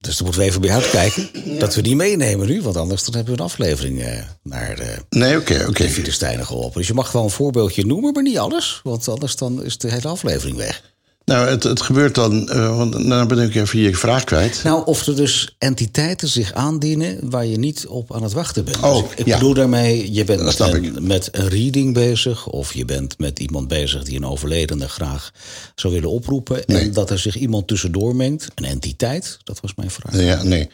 Dus 0.03 0.17
dan 0.17 0.25
moeten 0.25 0.43
we 0.43 0.49
even 0.49 0.61
bij 0.61 0.71
uitkijken 0.71 1.29
dat 1.59 1.75
we 1.75 1.81
die 1.81 1.95
meenemen 1.95 2.47
nu. 2.47 2.61
Want 2.61 2.77
anders 2.77 3.03
dan 3.03 3.15
hebben 3.15 3.33
we 3.33 3.39
een 3.39 3.45
aflevering 3.45 3.99
uh, 3.99 4.07
naar 4.43 4.75
de, 4.75 4.95
nee, 5.09 5.37
oké, 5.37 5.53
oké. 5.53 5.69
Okay. 5.69 6.45
geholpen. 6.45 6.77
Dus 6.77 6.87
je 6.87 6.93
mag 6.93 7.11
wel 7.11 7.23
een 7.23 7.29
voorbeeldje 7.29 7.85
noemen, 7.85 8.13
maar 8.13 8.23
niet 8.23 8.37
alles. 8.37 8.79
Want 8.83 9.07
anders 9.07 9.35
dan 9.35 9.63
is 9.63 9.77
de 9.77 9.91
hele 9.91 10.07
aflevering 10.07 10.57
weg. 10.57 10.92
Nou, 11.25 11.47
het, 11.49 11.63
het 11.63 11.81
gebeurt 11.81 12.15
dan, 12.15 12.49
uh, 12.53 12.77
want 12.77 13.07
dan 13.07 13.27
ben 13.27 13.39
ik 13.39 13.55
even 13.55 13.79
je 13.79 13.95
vraag 13.95 14.23
kwijt. 14.23 14.61
Nou, 14.63 14.85
of 14.85 15.07
er 15.07 15.15
dus 15.15 15.55
entiteiten 15.57 16.27
zich 16.27 16.53
aandienen 16.53 17.29
waar 17.29 17.45
je 17.45 17.57
niet 17.57 17.87
op 17.87 18.13
aan 18.13 18.23
het 18.23 18.33
wachten 18.33 18.65
bent. 18.65 18.79
Oh, 18.79 18.95
dus 18.95 19.03
ik, 19.15 19.25
bedoel 19.25 19.53
daarmee, 19.53 20.13
je 20.13 20.23
bent 20.23 20.43
met 20.43 20.59
een, 20.59 20.97
met 21.01 21.29
een, 21.31 21.47
reading 21.47 21.93
bezig... 21.93 22.47
of 22.47 22.73
je 22.73 22.85
bent 22.85 23.17
met 23.17 23.39
iemand 23.39 23.67
bezig 23.67 24.03
die 24.03 24.15
een 24.15 24.25
overledene 24.25 24.87
graag 24.87 25.31
zou 25.75 25.93
willen 25.93 26.09
oproepen... 26.09 26.65
en 26.65 26.93
dat 26.93 27.09
er 27.09 27.19
zich 27.19 27.35
iemand 27.35 27.67
tussendoor 27.67 28.15
mengt, 28.15 28.47
een 28.55 28.65
entiteit, 28.65 29.37
dat 29.43 29.59
was 29.61 29.75
mijn 29.75 29.91
vraag. 29.91 30.21
Ja, 30.21 30.43
nee, 30.43 30.69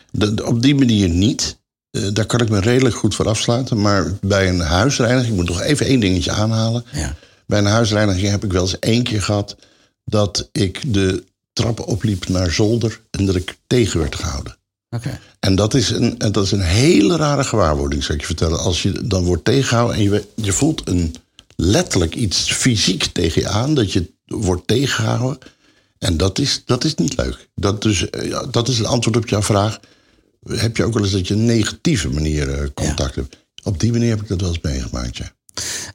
op 0.45 0.61
die 0.61 0.75
manier 0.75 1.09
niet. 1.09 1.57
Uh, 1.91 2.07
daar 2.13 2.25
kan 2.25 2.41
ik 2.41 2.49
me 2.49 2.59
redelijk 2.59 2.95
goed 2.95 3.15
voor 3.15 3.27
afsluiten. 3.27 3.81
Maar 3.81 4.17
bij 4.21 4.49
een 4.49 4.59
huisreiniging, 4.59 5.29
ik 5.31 5.35
moet 5.35 5.49
nog 5.49 5.61
even 5.61 5.85
één 5.85 5.99
dingetje 5.99 6.31
aanhalen. 6.31 6.85
Ja. 6.91 7.15
Bij 7.45 7.59
een 7.59 7.65
huisreiniging 7.65 8.29
heb 8.29 8.43
ik 8.43 8.51
wel 8.51 8.61
eens 8.61 8.79
één 8.79 9.03
keer 9.03 9.21
gehad 9.21 9.55
dat 10.09 10.49
ik 10.51 10.93
de 10.93 11.23
trappen 11.53 11.85
opliep 11.85 12.27
naar 12.27 12.51
zolder 12.51 13.01
en 13.09 13.25
dat 13.25 13.35
ik 13.35 13.57
tegen 13.67 13.99
werd 13.99 14.15
gehouden. 14.15 14.57
Okay. 14.89 15.19
En 15.39 15.55
dat 15.55 15.73
is, 15.73 15.89
een, 15.89 16.17
dat 16.17 16.43
is 16.43 16.51
een 16.51 16.61
hele 16.61 17.15
rare 17.15 17.43
gewaarwording, 17.43 18.03
zou 18.03 18.13
ik 18.13 18.19
je 18.19 18.27
vertellen. 18.27 18.59
Als 18.59 18.81
je 18.81 19.07
dan 19.07 19.23
wordt 19.23 19.45
tegengehouden 19.45 19.95
en 19.95 20.03
je, 20.03 20.25
je 20.35 20.51
voelt 20.51 20.87
een, 20.87 21.15
letterlijk 21.61 22.15
iets 22.15 22.51
fysiek 22.51 23.03
tegen 23.03 23.41
je 23.41 23.47
aan, 23.47 23.73
dat 23.73 23.93
je 23.93 24.11
wordt 24.25 24.67
tegengehouden. 24.67 25.37
En 25.97 26.17
dat 26.17 26.39
is, 26.39 26.61
dat 26.65 26.83
is 26.83 26.95
niet 26.95 27.17
leuk. 27.17 27.49
Dat, 27.55 27.81
dus, 27.81 28.05
ja, 28.23 28.45
dat 28.45 28.67
is 28.67 28.77
het 28.77 28.87
antwoord 28.87 29.17
op 29.17 29.27
jouw 29.27 29.41
vraag. 29.41 29.79
heb 30.47 30.77
je 30.77 30.83
ook 30.83 30.93
wel 30.93 31.03
eens 31.03 31.11
dat 31.11 31.27
je 31.27 31.33
een 31.33 31.45
negatieve 31.45 32.09
manier 32.09 32.49
eh, 32.49 32.67
contact 32.73 33.15
hebt. 33.15 33.37
Op 33.63 33.79
die 33.79 33.91
manier 33.91 34.09
heb 34.09 34.21
ik 34.21 34.27
dat 34.27 34.41
wel 34.41 34.49
eens 34.49 34.61
meegemaakt, 34.61 35.17
ja. 35.17 35.31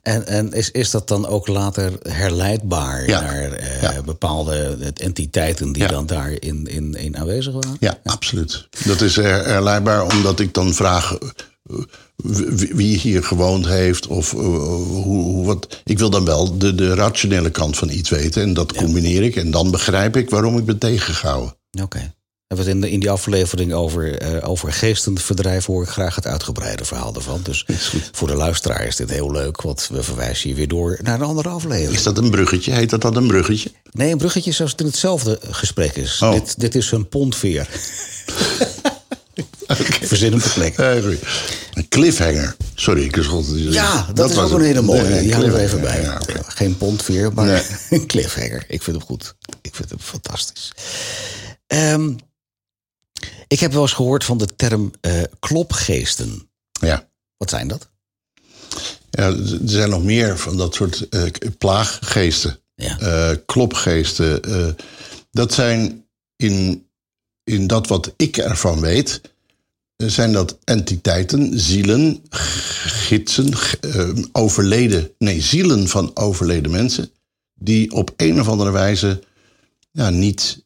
En, 0.02 0.26
en 0.26 0.52
is, 0.52 0.70
is 0.70 0.90
dat 0.90 1.08
dan 1.08 1.26
ook 1.26 1.46
later 1.48 1.92
herleidbaar 2.08 3.08
Ja. 3.08 3.20
naar 3.20 3.52
eh, 3.52 3.82
Ja. 3.82 4.02
bepaalde 4.02 4.76
entiteiten 4.94 5.72
die 5.72 5.82
Ja. 5.82 5.88
dan 5.88 6.06
daar 6.06 6.30
in, 6.38 6.66
in, 6.66 6.94
in 6.94 7.16
aanwezig 7.16 7.52
waren? 7.52 7.76
Ja, 7.80 7.98
absoluut. 8.04 8.68
Dat 8.84 9.00
is 9.00 9.16
her- 9.16 9.46
herleidbaar 9.46 10.02
omdat 10.12 10.40
ik 10.40 10.54
dan 10.54 10.74
vraag 10.74 11.18
eh, 11.18 11.76
wie 12.72 12.98
hier 12.98 13.24
gewoond 13.24 13.66
heeft 13.66 14.06
of 14.06 14.32
eh, 14.32 14.38
hoe, 14.40 15.04
hoe 15.04 15.46
wat. 15.46 15.80
Ik 15.84 15.98
wil 15.98 16.10
dan 16.10 16.24
wel 16.24 16.58
de, 16.58 16.74
de 16.74 16.94
rationele 16.94 17.50
kant 17.50 17.76
van 17.76 17.90
iets 17.90 18.10
weten 18.10 18.42
en 18.42 18.54
dat 18.54 18.72
combineer 18.72 19.22
ik 19.22 19.36
en 19.36 19.50
dan 19.50 19.70
begrijp 19.70 20.16
ik 20.16 20.30
waarom 20.30 20.58
ik 20.58 20.64
ben 20.64 20.78
tegengehouden. 20.78 21.54
Oké. 21.82 22.12
En 22.54 22.60
wat 22.60 22.68
in, 22.68 22.80
de, 22.80 22.90
in 22.90 23.00
die 23.00 23.10
aflevering 23.10 23.72
over, 23.72 24.18
eh 24.18 24.48
over 24.48 24.72
geestenverdrijf 24.72 25.66
hoor 25.66 25.82
ik 25.82 25.88
graag 25.88 26.14
het 26.14 26.26
uitgebreide 26.26 26.84
verhaal 26.84 27.14
ervan. 27.14 27.40
Dus 27.42 27.66
voor 28.12 28.28
de 28.28 28.34
luisteraar 28.34 28.86
is 28.86 28.96
dit 28.96 29.10
heel 29.10 29.30
leuk, 29.30 29.62
want 29.62 29.88
we 29.92 30.02
verwijzen 30.02 30.48
je 30.48 30.54
weer 30.54 30.68
door 30.68 30.98
naar 31.02 31.14
een 31.14 31.26
andere 31.26 31.48
aflevering. 31.48 31.96
Is 31.96 32.02
dat 32.02 32.18
een 32.18 32.30
bruggetje? 32.30 32.72
Heet 32.72 32.90
dat 32.90 33.00
dan 33.00 33.16
een 33.16 33.26
bruggetje? 33.26 33.70
Nee, 33.90 34.12
een 34.12 34.18
bruggetje 34.18 34.52
zoals 34.52 34.70
het 34.70 34.80
in 34.80 34.86
hetzelfde 34.86 35.38
gesprek 35.50 35.96
is. 35.96 36.22
Oh. 36.22 36.32
Dit, 36.32 36.60
dit 36.60 36.74
is 36.74 36.90
een 36.90 37.08
pontveer. 37.08 37.68
Verzin 40.02 40.30
hem 40.30 40.40
te 40.40 40.52
plek. 40.52 40.76
Eh. 40.76 40.94
Een 41.74 41.88
cliffhanger. 41.88 42.56
Sorry, 42.74 43.04
ik 43.04 43.16
schold. 43.20 43.46
Ja, 43.54 44.06
dat, 44.14 44.30
is 44.30 44.36
was 44.36 44.50
ook 44.50 44.58
een 44.58 44.64
hele 44.64 44.82
mooie. 44.82 45.02
Nee, 45.02 45.22
Die 45.22 45.32
houden 45.32 45.54
we 45.54 45.60
even 45.60 45.80
bij. 45.80 46.02
Ja. 46.02 46.20
Geen 46.46 46.76
pontveer, 46.76 47.32
maar 47.32 47.46
Nee. 47.46 47.62
een 48.00 48.06
cliffhanger. 48.06 48.64
Ik 48.68 48.82
vind 48.82 48.96
hem 48.96 49.06
goed. 49.06 49.34
Ik 49.62 49.74
vind 49.74 49.90
hem 49.90 49.98
fantastisch. 50.00 50.72
Ehm, 51.66 52.12
ik 53.46 53.60
heb 53.60 53.72
wel 53.72 53.82
eens 53.82 53.92
gehoord 53.92 54.24
van 54.24 54.38
de 54.38 54.46
term 54.56 54.92
eh, 55.00 55.22
klopgeesten. 55.40 56.48
ja. 56.80 57.08
Wat 57.36 57.50
zijn 57.50 57.68
dat? 57.68 57.88
Ja, 59.10 59.26
er 59.26 59.58
zijn 59.64 59.90
nog 59.90 60.02
meer 60.02 60.38
van 60.38 60.56
dat 60.56 60.74
soort 60.74 61.08
eh, 61.08 61.22
plaaggeesten. 61.58 62.58
Ja. 62.74 62.98
eh, 62.98 63.36
klopgeesten. 63.46 64.40
dat 65.30 65.52
zijn 65.52 66.06
in, 66.36 66.86
in 67.44 67.66
dat 67.66 67.86
wat 67.86 68.12
ik 68.16 68.36
ervan 68.36 68.80
weet, 68.80 69.20
zijn 69.96 70.32
dat 70.32 70.58
entiteiten, 70.64 71.60
zielen, 71.60 72.24
gidsen, 72.30 73.52
overleden, 74.32 75.10
nee, 75.18 75.40
zielen 75.40 75.88
van 75.88 76.10
overleden 76.14 76.70
mensen, 76.70 77.10
die 77.54 77.92
op 77.92 78.12
een 78.16 78.40
of 78.40 78.48
andere 78.48 78.70
wijze 78.70 79.22
ja, 79.90 80.10
niet 80.10 80.63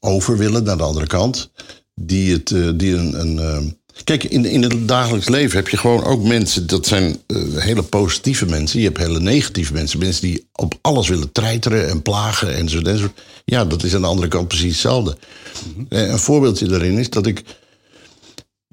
over 0.00 0.38
willen 0.38 0.64
naar 0.64 0.76
de 0.76 0.82
andere 0.82 1.06
kant. 1.06 1.50
Die, 1.94 2.32
het, 2.32 2.50
eh, 2.50 2.68
die 2.74 2.94
een. 2.94 3.20
een 3.20 3.38
eh, 3.38 3.58
Kijk, 4.04 4.24
in, 4.24 4.44
in 4.44 4.62
het 4.62 4.88
dagelijks 4.88 5.28
leven 5.28 5.56
heb 5.56 5.68
je 5.68 5.76
gewoon 5.76 6.04
ook 6.04 6.22
mensen, 6.22 6.66
dat 6.66 6.86
zijn 6.86 7.16
eh, 7.26 7.36
hele 7.56 7.82
positieve 7.82 8.46
mensen. 8.46 8.80
Je 8.80 8.86
hebt 8.86 8.98
hele 8.98 9.20
negatieve 9.20 9.72
mensen. 9.72 9.98
Mensen 9.98 10.22
die 10.22 10.48
op 10.52 10.74
alles 10.80 11.08
willen 11.08 11.32
treiteren 11.32 11.88
en 11.88 12.02
plagen 12.02 12.54
enzovoort. 12.56 12.88
enzovoort. 12.88 13.20
Ja, 13.44 13.64
dat 13.64 13.82
is 13.82 13.94
aan 13.94 14.00
de 14.00 14.06
andere 14.06 14.28
kant 14.28 14.48
precies 14.48 14.72
hetzelfde. 14.72 15.16
Eh, 15.88 16.08
Een 16.08 16.18
voorbeeldje 16.18 16.66
daarin 16.66 16.98
is 16.98 17.10
dat 17.10 17.26
ik 17.26 17.42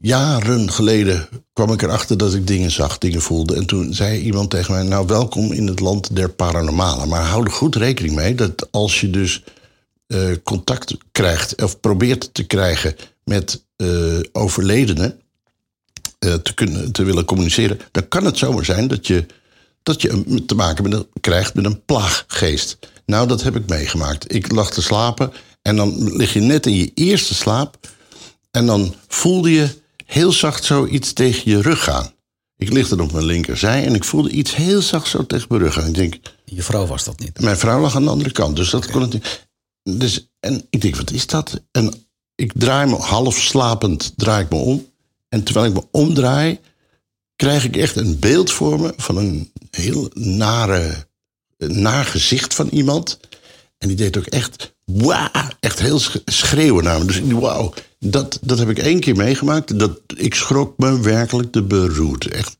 jaren 0.01 0.71
geleden 0.71 1.27
kwam 1.53 1.71
ik 1.71 1.81
erachter 1.81 2.17
dat 2.17 2.33
ik 2.33 2.47
dingen 2.47 2.71
zag, 2.71 2.97
dingen 2.97 3.21
voelde. 3.21 3.55
En 3.55 3.65
toen 3.65 3.93
zei 3.93 4.19
iemand 4.19 4.49
tegen 4.49 4.73
mij: 4.73 4.83
Nou, 4.83 5.07
welkom 5.07 5.51
in 5.51 5.67
het 5.67 5.79
land 5.79 6.15
der 6.15 6.29
paranormale. 6.29 7.05
Maar 7.05 7.23
hou 7.23 7.43
er 7.43 7.51
goed 7.51 7.75
rekening 7.75 8.15
mee 8.15 8.35
dat 8.35 8.67
als 8.71 9.01
je 9.01 9.09
dus 9.09 9.43
eh, 10.09 10.31
contact 10.43 10.95
krijgt 11.11 11.61
of 11.61 11.79
probeert 11.79 12.33
te 12.33 12.43
krijgen 12.43 12.95
met 13.23 13.63
eh 13.75 14.19
overledenen, 14.31 15.19
eh, 16.19 16.33
te, 16.33 16.53
kunnen, 16.53 16.91
te 16.91 17.03
willen 17.03 17.25
communiceren, 17.25 17.79
dan 17.91 18.07
kan 18.07 18.25
het 18.25 18.37
zomaar 18.37 18.65
zijn 18.65 18.87
dat 18.87 19.07
je, 19.07 19.25
dat 19.83 20.01
je 20.01 20.43
te 20.45 20.55
maken 20.55 20.83
met 20.83 20.93
een, 20.93 21.07
krijgt 21.21 21.53
met 21.53 21.65
een 21.65 21.85
plaaggeest. 21.85 22.77
Nou, 23.05 23.27
dat 23.27 23.43
heb 23.43 23.55
ik 23.55 23.69
meegemaakt. 23.69 24.33
Ik 24.33 24.51
lag 24.51 24.71
te 24.71 24.81
slapen 24.81 25.31
en 25.61 25.75
dan 25.75 26.15
lig 26.15 26.33
je 26.33 26.39
net 26.39 26.65
in 26.65 26.75
je 26.75 26.91
eerste 26.93 27.35
slaap 27.35 27.77
en 28.51 28.65
dan 28.65 28.95
voelde 29.07 29.51
je 29.51 29.69
heel 30.05 30.31
zacht 30.31 30.63
zoiets 30.63 31.13
tegen 31.13 31.51
je 31.51 31.61
rug 31.61 31.83
gaan. 31.83 32.11
Ik 32.57 32.73
lig 32.73 32.87
dan 32.87 32.99
op 32.99 33.11
mijn 33.11 33.25
linkerzij 33.25 33.85
en 33.85 33.95
ik 33.95 34.03
voelde 34.03 34.29
iets 34.29 34.55
heel 34.55 34.81
zacht 34.81 35.07
zo 35.07 35.25
tegen 35.25 35.45
mijn 35.49 35.61
rug 35.61 35.73
gaan. 35.73 35.87
Ik 35.87 35.93
denk, 35.93 36.15
Je 36.45 36.63
vrouw 36.63 36.85
was 36.85 37.03
dat 37.03 37.19
niet. 37.19 37.39
mijn 37.39 37.57
vrouw 37.57 37.81
lag 37.81 37.95
aan 37.95 38.03
de 38.03 38.09
andere 38.09 38.31
kant, 38.31 38.55
dus 38.55 38.69
dat 38.69 38.91
kon 38.91 39.01
het 39.01 39.13
niet. 39.13 39.47
Dus, 39.97 40.29
en 40.39 40.65
ik 40.69 40.81
denk, 40.81 40.95
wat 40.95 41.11
is 41.11 41.27
dat? 41.27 41.61
En 41.71 41.93
ik 42.35 42.51
draai 42.55 42.89
me 42.89 42.95
half 42.95 43.37
slapend, 43.37 44.13
draai 44.15 44.43
ik 44.43 44.49
me 44.49 44.57
om. 44.57 44.87
En 45.29 45.43
terwijl 45.43 45.65
ik 45.65 45.73
me 45.73 45.83
omdraai, 45.91 46.59
krijg 47.35 47.63
ik 47.63 47.77
echt 47.77 47.95
een 47.95 48.19
beeld 48.19 48.51
voor 48.51 48.79
me 48.79 48.93
van 48.97 49.17
een 49.17 49.51
heel 49.71 50.09
nare, 50.13 51.07
een 51.57 51.81
naar 51.81 52.05
gezicht 52.05 52.53
van 52.53 52.67
iemand. 52.67 53.19
En 53.77 53.87
die 53.87 53.97
deed 53.97 54.17
ook 54.17 54.25
echt, 54.25 54.73
wauw, 54.85 55.29
echt 55.59 55.79
heel 55.79 55.99
sch- 55.99 56.15
schreeuwen 56.25 56.83
naar 56.83 56.99
me. 56.99 57.05
Dus 57.05 57.19
wauw, 57.19 57.73
dat, 57.99 58.39
dat 58.41 58.59
heb 58.59 58.69
ik 58.69 58.79
één 58.79 58.99
keer 58.99 59.15
meegemaakt. 59.15 59.79
Dat, 59.79 59.99
ik 60.15 60.35
schrok 60.35 60.77
me 60.77 60.99
werkelijk 60.99 61.53
de 61.53 61.63
beroerd, 61.63 62.27
echt. 62.27 62.57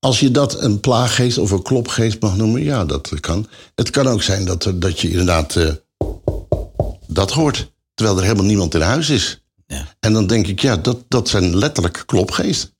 Als 0.00 0.20
je 0.20 0.30
dat 0.30 0.60
een 0.62 0.80
plaaggeest 0.80 1.38
of 1.38 1.50
een 1.50 1.62
klopgeest 1.62 2.20
mag 2.20 2.36
noemen, 2.36 2.62
ja, 2.62 2.84
dat 2.84 3.20
kan. 3.20 3.48
Het 3.74 3.90
kan 3.90 4.06
ook 4.06 4.22
zijn 4.22 4.44
dat, 4.44 4.64
er, 4.64 4.80
dat 4.80 5.00
je 5.00 5.10
inderdaad 5.10 5.56
eh, 5.56 5.72
dat 7.06 7.30
hoort, 7.30 7.72
terwijl 7.94 8.16
er 8.18 8.24
helemaal 8.24 8.44
niemand 8.44 8.74
in 8.74 8.80
huis 8.80 9.10
is. 9.10 9.40
Ja. 9.66 9.94
En 10.00 10.12
dan 10.12 10.26
denk 10.26 10.46
ik, 10.46 10.60
ja, 10.60 10.76
dat, 10.76 11.04
dat 11.08 11.28
zijn 11.28 11.56
letterlijk 11.56 12.02
klopgeesten. 12.06 12.74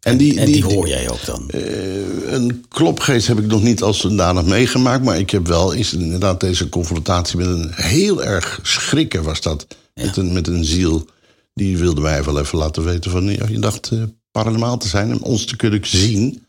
En 0.00 0.16
die, 0.16 0.40
En 0.40 0.46
die 0.46 0.64
hoor 0.64 0.88
jij 0.88 1.10
ook 1.10 1.24
dan. 1.24 1.50
eh, 1.50 2.32
een 2.32 2.64
klopgeest 2.68 3.26
heb 3.26 3.38
ik 3.38 3.46
nog 3.46 3.62
niet 3.62 3.82
als 3.82 4.00
zodanig 4.00 4.44
meegemaakt. 4.44 5.04
Maar 5.04 5.18
ik 5.18 5.30
heb 5.30 5.46
wel 5.46 5.74
eens 5.74 5.92
inderdaad 5.92 6.40
deze 6.40 6.68
confrontatie 6.68 7.36
met 7.38 7.46
een 7.46 7.70
heel 7.74 8.24
erg 8.24 8.60
schrikken 8.62 9.22
was 9.22 9.40
dat. 9.40 9.66
Met, 9.94 10.16
een, 10.16 10.32
met 10.32 10.46
een 10.48 10.64
ziel. 10.64 11.06
Die 11.54 11.78
wilde 11.78 12.00
mij 12.00 12.24
wel 12.24 12.38
even 12.40 12.58
laten 12.58 12.84
weten 12.84 13.10
van... 13.10 13.24
Ja, 13.24 13.46
je 13.48 13.58
dacht 13.58 13.90
eh, 13.92 14.02
paranormaal 14.40 14.76
te 14.78 14.88
zijn 14.88 15.10
en 15.10 15.22
ons 15.22 15.44
te 15.44 15.56
kunnen 15.56 15.80
zien. 15.86 16.44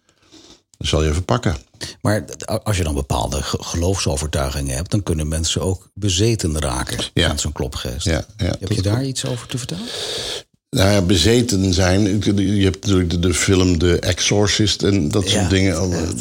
Dan 0.78 0.88
zal 0.88 1.04
je 1.04 1.10
even 1.10 1.26
pakken. 1.26 1.56
Maar 2.02 2.26
als 2.64 2.78
je 2.78 2.84
dan 2.84 2.94
bepaalde 2.94 3.42
ge- 3.44 3.64
geloofsovertuigingen 3.64 4.76
hebt, 4.76 4.92
dan 4.92 5.04
kunnen 5.04 5.28
mensen 5.28 5.62
ook 5.62 5.90
bezeten 5.94 6.60
raken 6.60 6.98
Ja. 7.14 7.28
van 7.28 7.40
zo'n 7.40 7.52
klopgeest. 7.52 8.06
Ja, 8.06 8.26
ja, 8.38 8.56
Heb 8.60 8.72
je 8.72 8.82
daar 8.82 9.06
iets 9.06 9.26
over 9.26 9.48
te 9.48 9.58
vertellen? 9.58 9.86
Nou 10.70 10.92
ja, 10.92 11.02
bezeten 11.02 11.74
zijn. 11.74 12.02
Je 12.36 12.64
hebt 12.64 12.82
natuurlijk 12.86 13.10
de, 13.10 13.20
de 13.20 13.34
film 13.34 13.78
The 13.78 14.00
Exorcist 14.00 14.84
en 14.84 15.10
dat 15.10 15.28
soort 15.30 15.50
dingen. 15.50 16.18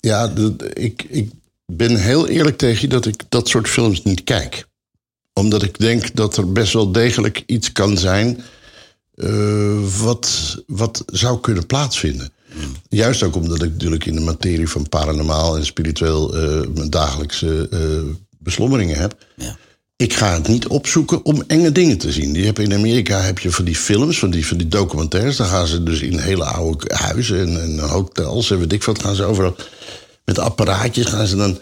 Ja, 0.00 0.32
ik, 0.74 1.06
ik 1.08 1.30
ben 1.66 1.96
heel 1.96 2.28
eerlijk 2.28 2.58
tegen 2.58 2.80
je 2.80 2.88
dat 2.88 3.06
ik 3.06 3.22
dat 3.28 3.48
soort 3.48 3.68
films 3.68 4.02
niet 4.02 4.24
kijk. 4.24 4.66
Omdat 5.32 5.62
ik 5.62 5.78
denk 5.78 6.14
dat 6.14 6.36
er 6.36 6.52
best 6.52 6.72
wel 6.72 6.92
degelijk 6.92 7.42
iets 7.46 7.72
kan 7.72 7.98
zijn. 7.98 8.40
Eh, 9.22 10.02
wat, 10.02 10.56
wat 10.66 11.04
zou 11.06 11.40
kunnen 11.40 11.66
plaatsvinden. 11.66 12.32
Juist 12.88 13.22
ook 13.22 13.36
omdat 13.36 13.62
ik 13.62 13.72
natuurlijk 13.72 14.06
in 14.06 14.14
de 14.14 14.20
materie 14.20 14.68
van 14.68 14.88
paranormaal 14.88 15.56
en 15.56 15.64
spiritueel. 15.66 16.34
eh, 16.34 16.68
mijn 16.74 16.90
dagelijkse 16.90 17.68
eh, 17.70 17.78
beslommeringen 18.38 18.96
heb. 18.96 19.16
Ja. 19.36 19.56
Ik 19.96 20.12
ga 20.12 20.32
het 20.32 20.48
niet 20.48 20.66
opzoeken 20.66 21.24
om 21.24 21.44
enge 21.46 21.72
dingen 21.72 21.98
te 21.98 22.12
zien. 22.12 22.32
Die 22.32 22.44
heb, 22.46 22.58
in 22.58 22.74
Amerika 22.74 23.20
heb 23.20 23.38
je 23.38 23.50
van 23.50 23.64
die 23.64 23.76
films, 23.76 24.18
van 24.18 24.30
die, 24.30 24.46
van 24.46 24.56
die 24.56 24.68
documentaires. 24.68 25.36
Dan 25.36 25.46
gaan 25.46 25.66
ze 25.66 25.82
dus 25.82 26.00
in 26.00 26.18
hele 26.18 26.44
oude 26.44 26.94
huizen 26.94 27.40
en, 27.40 27.62
en 27.62 27.78
hotels 27.78 28.50
en 28.50 28.58
weet 28.58 28.72
ik 28.72 28.84
wat. 28.84 29.02
Gaan 29.02 29.14
ze 29.14 29.24
overal 29.24 29.56
met 30.24 30.38
apparaatjes 30.38 31.06
gaan 31.06 31.26
ze 31.26 31.36
dan. 31.36 31.58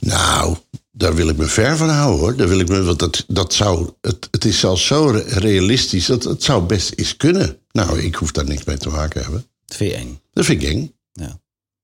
Nou, 0.00 0.56
daar 0.92 1.14
wil 1.14 1.28
ik 1.28 1.36
me 1.36 1.44
ver 1.44 1.76
van 1.76 1.88
houden 1.88 2.18
hoor. 2.20 2.36
Daar 2.36 2.48
wil 2.48 2.58
ik 2.60 2.68
me, 2.68 2.82
want 2.82 2.98
dat, 2.98 3.24
dat 3.28 3.54
zou, 3.54 3.90
het, 4.00 4.28
het 4.30 4.44
is 4.44 4.58
zelfs 4.60 4.86
zo 4.86 5.06
re- 5.06 5.24
realistisch. 5.38 6.06
Dat 6.06 6.24
het 6.24 6.42
zou 6.42 6.62
best 6.62 6.92
eens 6.96 7.16
kunnen. 7.16 7.58
Nou, 7.72 8.00
ik 8.00 8.14
hoef 8.14 8.32
daar 8.32 8.44
niks 8.44 8.64
mee 8.64 8.76
te 8.76 8.88
maken 8.88 9.22
hebben. 9.22 9.46
Dat 9.66 9.76
vind 9.76 9.90
je 9.90 9.96
eng. 9.96 10.20
Dat 10.32 10.44
vind 10.44 10.62
ik 10.62 10.68
eng 10.68 10.94
Ja. 11.12 11.40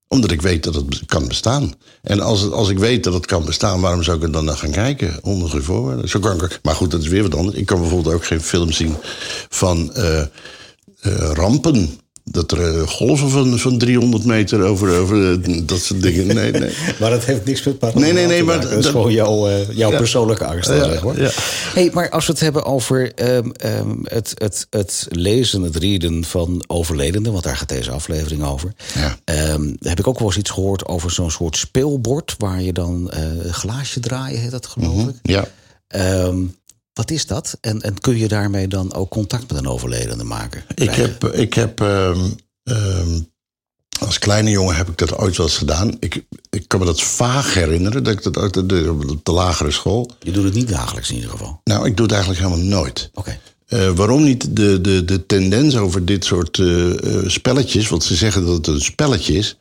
omdat 0.07 0.31
ik 0.31 0.41
weet 0.41 0.63
dat 0.63 0.75
het 0.75 1.05
kan 1.05 1.27
bestaan. 1.27 1.73
En 2.01 2.19
als, 2.19 2.41
het, 2.41 2.51
als 2.51 2.69
ik 2.69 2.77
weet 2.79 3.03
dat 3.03 3.13
het 3.13 3.25
kan 3.25 3.45
bestaan, 3.45 3.81
waarom 3.81 4.03
zou 4.03 4.17
ik 4.17 4.23
er 4.23 4.31
dan 4.31 4.45
naar 4.45 4.57
gaan 4.57 4.71
kijken? 4.71 5.17
Onder 5.23 5.49
geen 5.49 5.63
voorwaarden. 5.63 6.09
Zo 6.09 6.19
kan 6.19 6.43
ik, 6.43 6.59
maar 6.63 6.75
goed, 6.75 6.91
dat 6.91 7.01
is 7.01 7.07
weer 7.07 7.23
wat 7.23 7.35
anders. 7.35 7.57
Ik 7.57 7.65
kan 7.65 7.79
bijvoorbeeld 7.79 8.15
ook 8.15 8.25
geen 8.25 8.41
film 8.41 8.71
zien 8.71 8.95
van 9.49 9.93
eh, 9.93 10.19
eh, 10.21 10.27
rampen. 11.33 11.99
Dat 12.25 12.51
er 12.51 12.77
eh, 12.79 12.87
golven 12.87 13.29
van, 13.29 13.59
van 13.59 13.77
300 13.77 14.25
meter 14.25 14.61
over, 14.63 14.99
over 14.99 15.31
eh, 15.31 15.57
dat 15.63 15.79
soort 15.79 16.01
dingen. 16.01 16.35
Nee, 16.35 16.51
nee. 16.51 16.71
Maar 16.99 17.09
dat 17.09 17.25
heeft 17.25 17.45
niks 17.45 17.63
met 17.63 17.79
paranormaal 17.79 18.11
Nee, 18.13 18.25
nee, 18.25 18.27
nee, 18.27 18.37
te 18.37 18.43
maar. 18.43 18.61
Dat 18.61 18.71
is 18.71 18.85
gewoon 18.85 19.11
jouw, 19.11 19.47
eh, 19.47 19.69
jouw 19.71 19.91
Ja. 19.91 19.97
persoonlijke 19.97 20.45
angst. 20.45 20.67
dan, 20.67 20.77
Ja, 20.77 20.83
zeg 20.83 21.03
maar. 21.03 21.21
ja. 21.21 21.29
Hey, 21.73 21.89
maar 21.93 22.09
als 22.09 22.25
we 22.25 22.31
het 22.31 22.41
hebben 22.41 22.65
over 22.65 23.13
ehm, 23.13 23.49
ehm, 23.49 23.89
het, 24.03 24.31
het, 24.37 24.67
het 24.69 25.07
lezen, 25.09 25.61
het 25.61 25.75
reden 25.75 26.23
van 26.23 26.63
overledenen... 26.67 27.31
want 27.31 27.43
daar 27.43 27.57
gaat 27.57 27.69
deze 27.69 27.91
aflevering 27.91 28.43
over... 28.43 28.73
Ja. 28.93 29.17
ehm, 29.23 29.73
heb 29.79 29.99
ik 29.99 30.07
ook 30.07 30.19
wel 30.19 30.27
eens 30.27 30.37
iets 30.37 30.49
gehoord 30.51 30.87
over 30.87 31.11
zo'n 31.11 31.31
soort 31.31 31.57
speelbord... 31.57 32.35
waar 32.37 32.61
je 32.61 32.73
dan 32.73 33.11
eh, 33.11 33.21
een 33.45 33.53
glaasje 33.53 33.99
draaien, 33.99 34.39
heet 34.39 34.51
dat 34.51 34.65
geloof 34.67 35.07
ik. 35.07 35.15
Ja. 35.21 35.45
Ehm, 35.87 36.37
Wat 36.93 37.11
is 37.11 37.25
dat? 37.25 37.57
En, 37.61 37.81
en 37.81 37.99
kun 37.99 38.17
je 38.17 38.27
daarmee 38.27 38.67
dan 38.67 38.93
ook 38.93 39.09
contact 39.09 39.51
met 39.51 39.57
een 39.59 39.67
overledene 39.67 40.23
maken? 40.23 40.63
Ik 40.75 40.89
heb, 40.89 41.25
ik 41.25 41.53
heb 41.53 41.81
ehm, 41.81 42.29
ehm, 42.63 43.19
als 43.99 44.19
kleine 44.19 44.49
jongen 44.49 44.75
heb 44.75 44.89
ik 44.89 44.97
dat 44.97 45.17
ooit 45.17 45.37
wel 45.37 45.45
eens 45.45 45.57
gedaan. 45.57 45.97
Ik, 45.99 46.25
ik 46.49 46.67
kan 46.67 46.79
me 46.79 46.85
dat 46.85 47.01
vaag 47.01 47.53
herinneren, 47.53 48.03
dat 48.03 48.13
ik 48.13 48.23
dat 48.23 48.37
uit 48.37 48.53
de, 48.53 48.65
de, 49.23 49.31
lagere 49.31 49.71
school. 49.71 50.11
Je 50.19 50.31
doet 50.31 50.43
het 50.43 50.53
niet 50.53 50.67
dagelijks 50.67 51.09
in 51.09 51.15
ieder 51.15 51.29
geval. 51.29 51.61
Nou, 51.63 51.85
ik 51.85 51.97
doe 51.97 52.05
het 52.05 52.15
eigenlijk 52.15 52.43
helemaal 52.43 52.65
nooit. 52.65 53.09
Oké. 53.13 53.39
Eh, 53.65 53.91
waarom 53.91 54.23
niet 54.23 54.55
de, 54.55 54.81
de, 54.81 55.05
de 55.05 55.25
tendens 55.25 55.75
over 55.75 56.05
dit 56.05 56.25
soort 56.25 56.59
eh, 56.59 57.15
eh, 57.15 57.29
spelletjes, 57.29 57.89
want 57.89 58.03
ze 58.03 58.15
zeggen 58.15 58.45
dat 58.45 58.55
het 58.55 58.67
een 58.67 58.81
spelletje 58.81 59.33
is, 59.33 59.57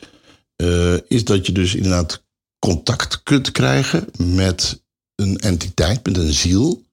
eh, 0.56 0.94
is 1.08 1.24
dat 1.24 1.46
je 1.46 1.52
dus 1.52 1.74
inderdaad 1.74 2.22
contact 2.58 3.22
kunt 3.22 3.52
krijgen 3.52 4.08
met 4.18 4.82
een 5.14 5.38
entiteit, 5.38 6.06
met 6.06 6.16
een 6.16 6.32
ziel, 6.32 6.82
eh, 6.82 6.91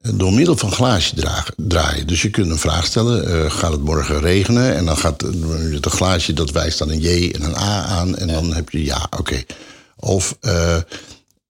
door 0.00 0.32
middel 0.32 0.56
van 0.56 0.72
glaasje 0.72 1.14
dragen, 1.14 1.54
draaien. 1.56 2.06
Dus 2.06 2.22
je 2.22 2.30
kunt 2.30 2.50
een 2.50 2.58
vraag 2.58 2.86
stellen, 2.86 3.44
eh, 3.44 3.50
gaat 3.50 3.72
het 3.72 3.84
morgen 3.84 4.20
regenen? 4.20 4.74
En 4.76 4.84
dan 4.84 4.96
gaat 4.96 5.20
het 5.20 5.86
glaasje, 5.86 6.32
dat 6.32 6.50
wijst 6.50 6.78
dan 6.78 6.90
een 6.90 7.00
J 7.00 7.30
en 7.30 7.42
een 7.42 7.56
A 7.56 7.84
aan, 7.84 8.16
en 8.16 8.26
dan 8.26 8.54
heb 8.54 8.70
je 8.70 8.84
ja, 8.84 9.06
oké. 9.18 9.42
Of... 9.96 10.36
eh, 10.40 10.76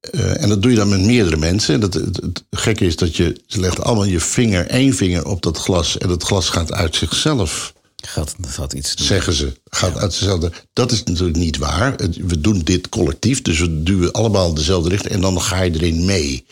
eh, 0.01 0.43
en 0.43 0.49
dat 0.49 0.63
doe 0.63 0.71
je 0.71 0.77
dan 0.77 0.89
met 0.89 1.01
meerdere 1.01 1.37
mensen. 1.37 1.75
En 1.75 1.81
dat, 1.81 1.95
het, 1.95 2.17
het 2.17 2.45
gekke 2.51 2.87
is 2.87 2.97
dat 2.97 3.17
je, 3.17 3.41
ze 3.47 3.61
legt 3.61 3.81
allemaal 3.83 4.05
je 4.05 4.21
vinger, 4.21 4.67
één 4.67 4.95
vinger 4.95 5.27
op 5.27 5.43
dat 5.43 5.59
glas. 5.59 5.99
En 5.99 6.09
dat 6.09 6.23
glas 6.23 6.49
gaat 6.49 6.73
uit 6.73 6.97
zichzelf, 6.97 7.73
Gaat, 7.97 8.35
dat 8.39 8.51
gaat 8.51 8.73
iets 8.73 8.97
doen. 8.97 9.07
zeggen 9.07 9.33
ze. 9.33 9.53
Gaat 9.71 9.97
uit 9.97 10.13
zichzelf. 10.13 10.51
Dat 10.73 10.93
is 10.93 11.03
natuurlijk 11.03 11.39
niet 11.39 11.57
waar. 11.57 11.97
We 12.27 12.41
doen 12.41 12.59
dit 12.59 12.89
collectief, 12.89 13.43
dus 13.43 13.59
we 13.61 13.83
duwen 13.83 14.13
allemaal 14.13 14.55
dezelfde 14.55 14.89
richting. 14.89 15.13
En 15.15 15.21
dan 15.21 15.43
ga 15.43 15.63
je 15.63 15.71
erin 15.75 16.05
mee. 16.05 16.47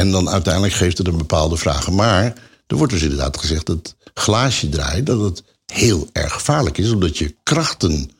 En 0.00 0.10
dan 0.10 0.28
uiteindelijk 0.30 0.74
geeft 0.74 0.98
het 0.98 1.06
een 1.06 1.16
bepaalde 1.16 1.56
vragen. 1.56 1.94
Maar 1.94 2.24
er 2.66 2.76
wordt 2.76 2.92
dus 2.92 3.02
inderdaad 3.02 3.36
gezegd 3.36 3.66
dat 3.66 3.94
glaasje 4.14 4.68
draaien, 4.68 5.04
dat 5.04 5.20
het 5.20 5.42
heel 5.72 6.08
erg 6.12 6.32
gevaarlijk 6.32 6.78
is. 6.78 6.90
Omdat 6.90 7.18
je 7.18 7.34
krachten 7.42 8.10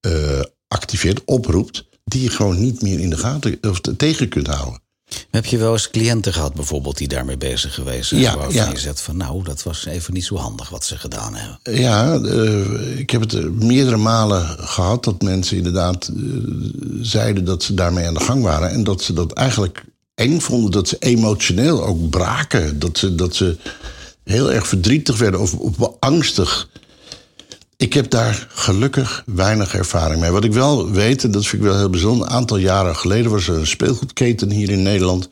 eh, 0.00 0.40
activeert, 0.68 1.24
oproept, 1.24 1.84
die 2.04 2.22
je 2.22 2.30
gewoon 2.30 2.60
niet 2.60 2.82
meer 2.82 3.00
in 3.00 3.10
de 3.10 3.16
gaten 3.16 3.58
of 3.60 3.80
te- 3.80 3.96
tegen 3.96 4.28
kunt 4.28 4.46
houden. 4.46 4.82
Heb 5.30 5.44
je 5.44 5.58
wel 5.58 5.72
eens 5.72 5.90
cliënten 5.90 6.32
gehad 6.32 6.54
bijvoorbeeld 6.54 6.96
die 6.98 7.08
daarmee 7.08 7.36
bezig 7.36 7.74
geweest 7.74 8.08
zijn? 8.08 8.20
Ja, 8.20 8.36
waarvan 8.36 8.54
ja. 8.54 8.70
je 8.70 8.78
zegt 8.78 9.00
van 9.00 9.16
nou, 9.16 9.44
dat 9.44 9.62
was 9.62 9.84
even 9.84 10.14
niet 10.14 10.24
zo 10.24 10.36
handig 10.36 10.68
wat 10.68 10.84
ze 10.84 10.98
gedaan 10.98 11.34
hebben. 11.34 11.80
Ja, 11.80 12.14
eh, 12.14 12.98
ik 12.98 13.10
heb 13.10 13.20
het 13.20 13.34
eh, 13.34 13.44
meerdere 13.44 13.96
malen 13.96 14.46
gehad 14.58 15.04
dat 15.04 15.22
mensen 15.22 15.56
inderdaad 15.56 16.10
zeiden 17.00 17.44
dat 17.44 17.62
ze 17.62 17.74
daarmee 17.74 18.06
aan 18.06 18.14
de 18.14 18.20
gang 18.20 18.42
waren. 18.42 18.70
En 18.70 18.84
dat 18.84 19.02
ze 19.02 19.12
dat 19.12 19.32
eigenlijk 19.32 19.84
eng 20.14 20.40
vonden, 20.40 20.70
dat 20.70 20.88
ze 20.88 20.96
emotioneel 20.98 21.84
ook 21.84 22.10
braken. 22.10 22.78
Dat 22.78 22.98
ze, 22.98 23.14
dat 23.14 23.34
ze 23.34 23.56
heel 24.24 24.52
erg 24.52 24.66
verdrietig 24.66 25.18
werden 25.18 25.40
of, 25.40 25.54
of 25.54 25.76
angstig. 26.00 26.68
Ik 27.76 27.92
heb 27.92 28.10
daar 28.10 28.46
gelukkig 28.50 29.22
weinig 29.26 29.74
ervaring 29.74 30.20
mee. 30.20 30.30
Wat 30.30 30.44
ik 30.44 30.52
wel 30.52 30.90
weet, 30.90 31.24
en 31.24 31.30
dat 31.30 31.46
vind 31.46 31.62
ik 31.62 31.68
wel 31.68 31.78
heel 31.78 31.90
bijzonder... 31.90 32.26
een 32.26 32.32
aantal 32.32 32.56
jaren 32.56 32.96
geleden 32.96 33.30
was 33.30 33.48
er 33.48 33.58
een 33.58 33.66
speelgoedketen 33.66 34.50
hier 34.50 34.70
in 34.70 34.82
Nederland... 34.82 35.28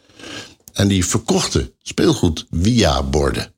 en 0.73 0.89
die 0.89 1.07
verkochten 1.07 1.73
speelgoed 1.83 2.47
via 2.51 3.03
borden. 3.03 3.53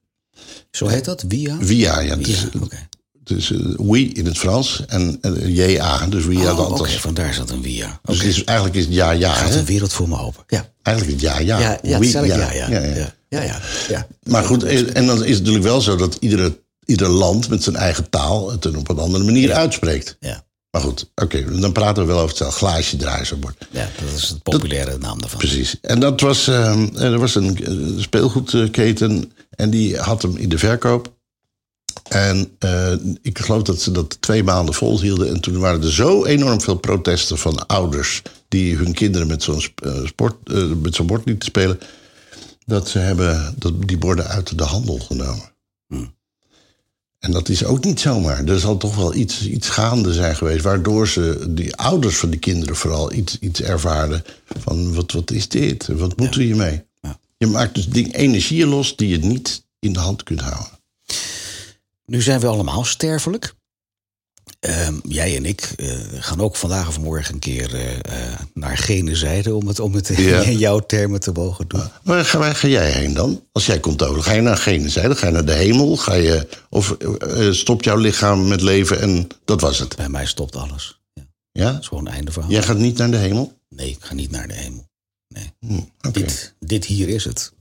Zo 0.70 0.86
heet 0.86 1.04
dat? 1.04 1.24
Via? 1.28 1.56
Via, 1.60 2.00
ja. 2.00 2.16
Het 2.16 2.28
is, 2.28 2.46
Ja, 2.52 2.88
is 3.30 3.50
eh, 3.50 3.58
oui 3.76 4.10
in 4.12 4.26
het 4.26 4.38
Frans 4.38 4.84
en 4.86 5.18
JA, 5.46 6.06
dus 6.06 6.24
via 6.24 6.52
Oh, 6.52 6.70
Oké, 6.70 6.88
vandaar 6.90 7.34
zat 7.34 7.50
een 7.50 7.62
via. 7.62 8.00
Dus 8.04 8.16
Oké. 8.16 8.26
het 8.26 8.36
is, 8.36 8.44
eigenlijk 8.44 8.78
is 8.78 8.84
het 8.84 8.94
ja, 8.94 9.10
ja. 9.10 9.32
Gaat 9.32 9.48
Hè? 9.52 9.58
een 9.58 9.64
wereld 9.64 9.92
voor 9.92 10.08
me 10.08 10.18
open. 10.18 10.44
Ja, 10.46 10.68
Eigenlijk 10.82 11.16
is 11.16 11.22
het 11.28 11.36
ja, 11.38 11.58
ja. 11.58 11.58
ja, 11.60 11.78
ja, 11.82 11.98
Oui, 11.98 12.10
ja, 12.10 12.24
ja. 12.24 12.36
ja, 12.36 12.52
ja. 12.52 12.68
ja, 12.68 12.80
ja, 13.28 13.42
ja, 13.42 13.60
ja. 13.88 14.06
Maar 14.22 14.44
goed, 14.44 14.62
eh, 14.62 14.96
en 14.96 15.06
dan 15.06 15.24
is 15.24 15.30
het 15.30 15.38
natuurlijk 15.38 15.64
wel 15.64 15.80
zo 15.80 15.96
dat 15.96 16.16
iedere, 16.20 16.58
ieder 16.84 17.08
land 17.08 17.48
met 17.48 17.62
zijn 17.62 17.76
eigen 17.76 18.10
taal 18.10 18.50
het 18.50 18.76
op 18.76 18.88
een 18.88 18.98
andere 18.98 19.24
manier 19.24 19.52
uitspreekt. 19.52 20.16
Ja, 20.20 20.44
Maar 20.70 20.82
goed, 20.82 21.10
oké, 21.14 21.58
dan 21.60 21.72
praten 21.72 22.02
we 22.02 22.08
wel 22.08 22.16
over 22.18 22.28
hetzelfde 22.28 22.58
glaasje 22.58 22.96
draaien 22.96 23.26
zo 23.26 23.36
wordt. 23.40 23.66
ja, 23.70 23.88
dat 24.04 24.18
is 24.18 24.28
het 24.28 24.42
populaire 24.42 24.98
naam 24.98 25.20
daarvan. 25.20 25.38
Precies. 25.38 25.76
En 25.80 26.00
dat 26.00 26.20
was, 26.20 26.48
eh, 26.48 27.02
er 27.02 27.18
was 27.18 27.34
een 27.34 27.58
speelgoedketen 27.98 29.32
en 29.50 29.70
die 29.70 29.96
had 29.98 30.22
hem 30.22 30.36
in 30.36 30.48
de 30.48 30.58
verkoop. 30.58 31.12
En 32.14 32.54
eh, 32.58 32.92
ik 33.22 33.38
geloof 33.38 33.62
dat 33.62 33.80
ze 33.80 33.90
dat 33.90 34.16
twee 34.20 34.42
maanden 34.42 34.74
volhielden. 34.74 35.28
En 35.28 35.40
toen 35.40 35.58
waren 35.58 35.82
er 35.82 35.92
zo 35.92 36.24
enorm 36.24 36.60
veel 36.60 36.76
protesten 36.76 37.38
van 37.38 37.66
ouders... 37.66 38.22
die 38.48 38.76
hun 38.76 38.92
kinderen 38.92 39.26
met 39.26 39.42
zo'n 39.42 39.62
eh, 39.74 40.06
sport, 40.06 40.34
eh, 40.44 40.66
met 40.82 40.94
zo'n 40.94 41.06
bord 41.06 41.26
lieten 41.26 41.44
spelen... 41.44 41.78
dat 42.66 42.88
ze 42.88 42.98
hebben 42.98 43.54
dat, 43.58 43.72
die 43.88 43.98
borden 43.98 44.26
uit 44.26 44.58
de 44.58 44.64
handel 44.64 44.98
genomen. 44.98 45.52
En 47.18 47.32
dat 47.32 47.48
is 47.48 47.64
ook 47.64 47.84
niet 47.84 48.00
zomaar. 48.00 48.44
Er 48.44 48.60
zal 48.60 48.76
toch 48.76 48.96
wel 48.96 49.14
iets, 49.14 49.46
iets 49.46 49.68
gaande 49.68 50.12
zijn 50.12 50.36
geweest... 50.36 50.64
waardoor 50.64 51.08
ze, 51.08 51.44
die 51.48 51.76
ouders 51.76 52.16
van 52.16 52.30
die 52.30 52.40
kinderen 52.40 52.76
vooral 52.76 53.12
iets, 53.12 53.38
iets 53.38 53.62
ervaarden... 53.62 54.24
van 54.58 54.94
wat, 54.94 55.12
wat 55.12 55.30
is 55.30 55.48
dit? 55.48 55.86
Wat 55.86 56.16
moeten 56.16 56.40
we 56.40 56.46
hiermee? 56.46 56.82
Ja. 57.00 57.18
Je 57.36 57.46
maakt 57.46 57.74
dus 57.74 57.88
ding, 57.88 58.14
energieën 58.14 58.68
los 58.68 58.96
die 58.96 59.08
je 59.08 59.18
niet 59.18 59.64
in 59.78 59.92
de 59.92 59.98
hand 59.98 60.22
kunt 60.22 60.40
houden. 60.40 60.73
Nu 62.06 62.22
zijn 62.22 62.40
we 62.40 62.46
allemaal 62.46 62.84
sterfelijk. 62.84 63.54
Ehm, 64.60 64.94
jij 65.08 65.36
en 65.36 65.44
ik 65.44 65.60
eh, 65.76 65.96
gaan 66.18 66.40
ook 66.40 66.56
vandaag 66.56 66.88
of 66.88 67.00
morgen 67.00 67.34
een 67.34 67.40
keer 67.40 67.74
eh, 67.74 67.94
eh, 68.32 68.40
naar 68.54 68.78
gene 68.78 69.16
zijde... 69.16 69.54
om 69.54 69.66
het, 69.66 69.80
om 69.80 69.94
het 69.94 70.08
Ja. 70.16 70.40
in 70.52 70.58
jouw 70.58 70.78
termen 70.78 71.20
te 71.20 71.32
mogen 71.32 71.68
doen. 71.68 71.82
Waar 72.02 72.24
ga, 72.24 72.38
waar 72.38 72.54
ga 72.54 72.68
jij 72.68 72.90
heen 72.92 73.14
dan? 73.14 73.42
Als 73.52 73.66
jij 73.66 73.80
komt 73.80 74.02
over, 74.02 74.22
ga 74.22 74.32
je 74.32 74.40
naar 74.40 74.56
gene 74.56 74.88
zijde? 74.88 75.16
Ga 75.16 75.26
je 75.26 75.32
naar 75.32 75.44
de 75.44 75.52
hemel? 75.52 75.96
Ga 75.96 76.14
je, 76.14 76.48
of 76.70 76.96
stopt 77.50 77.84
jouw 77.84 77.96
lichaam 77.96 78.48
met 78.48 78.60
leven 78.60 79.00
en 79.00 79.26
dat 79.44 79.60
was 79.60 79.78
het? 79.78 79.96
Bij 79.96 80.08
mij 80.08 80.26
stopt 80.26 80.56
alles. 80.56 81.00
Ja, 81.12 81.22
dat 81.22 81.72
Ja? 81.72 81.78
is 81.78 81.86
gewoon 81.88 82.06
einde 82.08 82.32
verhaal. 82.32 82.50
Jij 82.50 82.62
gaat 82.62 82.78
niet 82.78 82.98
naar 82.98 83.10
de 83.10 83.16
hemel? 83.16 83.52
Nee, 83.68 83.90
ik 83.90 84.04
ga 84.04 84.14
niet 84.14 84.30
naar 84.30 84.48
de 84.48 84.54
hemel. 84.54 84.88
Nee. 85.28 85.52
Hm, 85.60 85.78
Oké. 86.08 86.20
Dit, 86.20 86.54
dit 86.60 86.84
hier 86.84 87.08
is 87.08 87.24
het. 87.24 87.52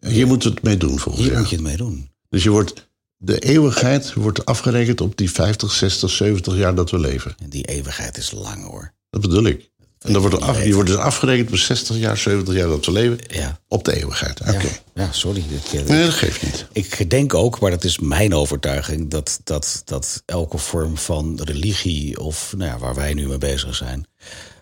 Hier 0.00 0.26
moet 0.26 0.44
het 0.44 0.62
mee 0.62 0.76
doen 0.76 0.98
volgens 0.98 1.16
Hier 1.24 1.26
jou. 1.32 1.40
moet 1.40 1.50
je 1.50 1.56
het 1.56 1.64
mee 1.64 1.76
doen. 1.76 2.10
Dus 2.28 2.42
je 2.42 2.50
wordt, 2.50 2.88
de 3.24 3.38
eeuwigheid 3.38 4.12
wordt 4.12 4.44
afgerekend 4.44 5.00
op 5.00 5.16
die 5.16 5.30
50, 5.30 5.72
60, 5.72 6.10
70 6.10 6.56
jaar 6.56 6.74
dat 6.74 6.90
we 6.90 6.98
leven. 6.98 7.34
En 7.38 7.48
die 7.48 7.64
eeuwigheid 7.64 8.16
is 8.16 8.30
lang 8.30 8.64
hoor. 8.64 8.92
Dat 9.10 9.20
bedoel 9.20 9.44
ik. 9.44 9.70
En 9.98 10.12
dan 10.12 10.22
wordt 10.22 10.40
af, 10.40 10.64
je 10.64 10.74
wordt 10.74 10.88
dus 10.88 10.98
afgerekend 10.98 11.50
op 11.50 11.56
60 11.56 11.96
jaar, 11.96 12.16
70 12.16 12.54
jaar 12.54 12.68
dat 12.68 12.84
we 12.86 12.92
leven. 12.92 13.18
Ja, 13.26 13.60
Op 13.68 13.84
de 13.84 13.96
eeuwigheid. 13.96 14.40
Oké. 14.40 14.50
ja, 14.50 14.68
ja 14.94 15.12
sorry. 15.12 15.44
Ik, 15.72 15.88
Nee, 15.88 16.04
dat 16.04 16.14
geeft 16.14 16.42
niet. 16.42 16.66
Ik 16.72 17.10
denk 17.10 17.34
ook, 17.34 17.60
maar 17.60 17.70
dat 17.70 17.84
is 17.84 17.98
mijn 17.98 18.34
overtuiging, 18.34 19.10
dat, 19.10 19.40
dat, 19.44 19.82
dat 19.84 20.22
elke 20.26 20.58
vorm 20.58 20.96
van 20.96 21.40
religie, 21.44 22.20
of 22.20 22.54
nou 22.56 22.70
ja, 22.70 22.78
waar 22.78 22.94
wij 22.94 23.14
nu 23.14 23.26
mee 23.26 23.38
bezig 23.38 23.74
zijn, 23.74 24.06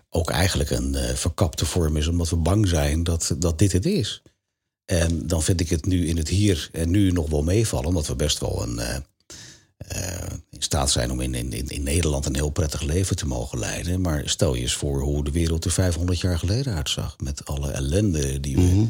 ook 0.09 0.29
eigenlijk 0.29 0.69
een 0.69 0.95
eh, 0.95 1.15
verkapte 1.15 1.65
vorm 1.65 1.97
is, 1.97 2.07
omdat 2.07 2.29
we 2.29 2.35
bang 2.35 2.67
zijn 2.67 3.03
dat, 3.03 3.35
dat 3.37 3.59
dit 3.59 3.71
het 3.71 3.85
is. 3.85 4.21
En 4.91 5.27
dan 5.27 5.43
vind 5.43 5.59
ik 5.59 5.69
het 5.69 5.85
nu 5.85 6.07
in 6.07 6.17
het 6.17 6.27
hier 6.27 6.69
en 6.71 6.89
nu 6.89 7.11
nog 7.11 7.29
wel 7.29 7.43
meevallen, 7.43 7.87
omdat 7.87 8.07
we 8.07 8.15
best 8.15 8.39
wel 8.39 8.63
een, 8.63 8.79
eh, 8.79 8.95
eh, 9.77 10.27
in 10.49 10.61
staat 10.61 10.91
zijn 10.91 11.11
om 11.11 11.21
in, 11.21 11.33
in, 11.35 11.67
in- 11.69 11.83
Nederland 11.83 12.25
een 12.25 12.35
heel 12.35 12.49
prettig 12.49 12.81
leven 12.81 13.15
te 13.15 13.27
mogen 13.27 13.59
leiden. 13.59 14.01
Maar 14.01 14.21
stel 14.29 14.53
je 14.55 14.61
eens 14.61 14.73
voor 14.73 15.01
hoe 15.01 15.23
de 15.23 15.31
wereld 15.31 15.65
er 15.65 15.71
500 15.71 16.19
jaar 16.19 16.39
geleden 16.39 16.73
uitzag, 16.73 17.15
met 17.23 17.45
alle 17.45 17.71
ellende 17.71 18.39
die 18.39 18.55
we 18.55 18.87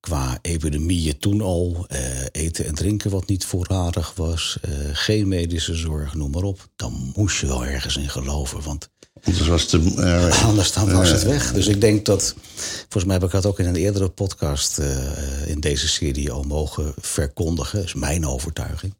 qua 0.00 0.38
epidemieën 0.42 1.18
toen 1.18 1.40
al, 1.40 1.86
eh, 1.88 2.00
eten 2.32 2.66
en 2.66 2.74
drinken 2.74 3.10
wat 3.10 3.26
niet 3.26 3.44
voorradig 3.44 4.14
was, 4.14 4.58
geen 4.92 5.28
medische 5.28 5.74
zorg, 5.74 6.14
noem 6.14 6.30
maar 6.30 6.42
op. 6.42 6.68
Dan 6.76 7.12
moest 7.16 7.40
je 7.40 7.46
wel 7.46 7.64
ergens 7.64 7.96
in 7.96 8.08
geloven, 8.08 8.62
want 8.62 8.90
Dus 9.24 9.46
was 9.46 9.72
het, 9.72 9.96
eh, 9.98 10.44
anders 10.48 10.72
dan 10.72 10.92
was 10.92 11.10
het 11.10 11.22
weg. 11.22 11.52
Dus 11.52 11.66
ik 11.66 11.80
denk 11.80 12.04
dat, 12.06 12.34
volgens 12.80 13.04
mij 13.04 13.14
heb 13.14 13.24
ik 13.24 13.30
dat 13.30 13.46
ook 13.46 13.58
in 13.58 13.66
een 13.66 13.76
eerdere 13.76 14.08
podcast 14.08 14.78
eh, 14.78 15.48
in 15.48 15.60
deze 15.60 15.88
serie 15.88 16.30
al 16.30 16.42
mogen 16.42 16.94
verkondigen, 17.00 17.84
is 17.84 17.94
mijn 17.94 18.26
overtuiging. 18.26 18.94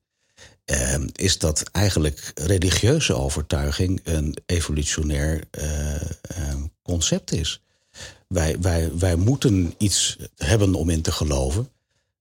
eh, 0.64 0.94
is 1.12 1.38
dat 1.38 1.62
eigenlijk 1.72 2.32
religieuze 2.34 3.14
overtuiging 3.14 4.00
een 4.04 4.36
evolutionair 4.46 5.44
eh, 5.50 5.94
eh, 5.94 6.00
concept 6.82 7.32
is. 7.32 7.60
Wij, 8.28 8.56
wij, 8.60 8.90
wij 8.98 9.16
moeten 9.16 9.74
iets 9.78 10.16
hebben 10.36 10.74
om 10.74 10.90
in 10.90 11.02
te 11.02 11.12
geloven, 11.12 11.68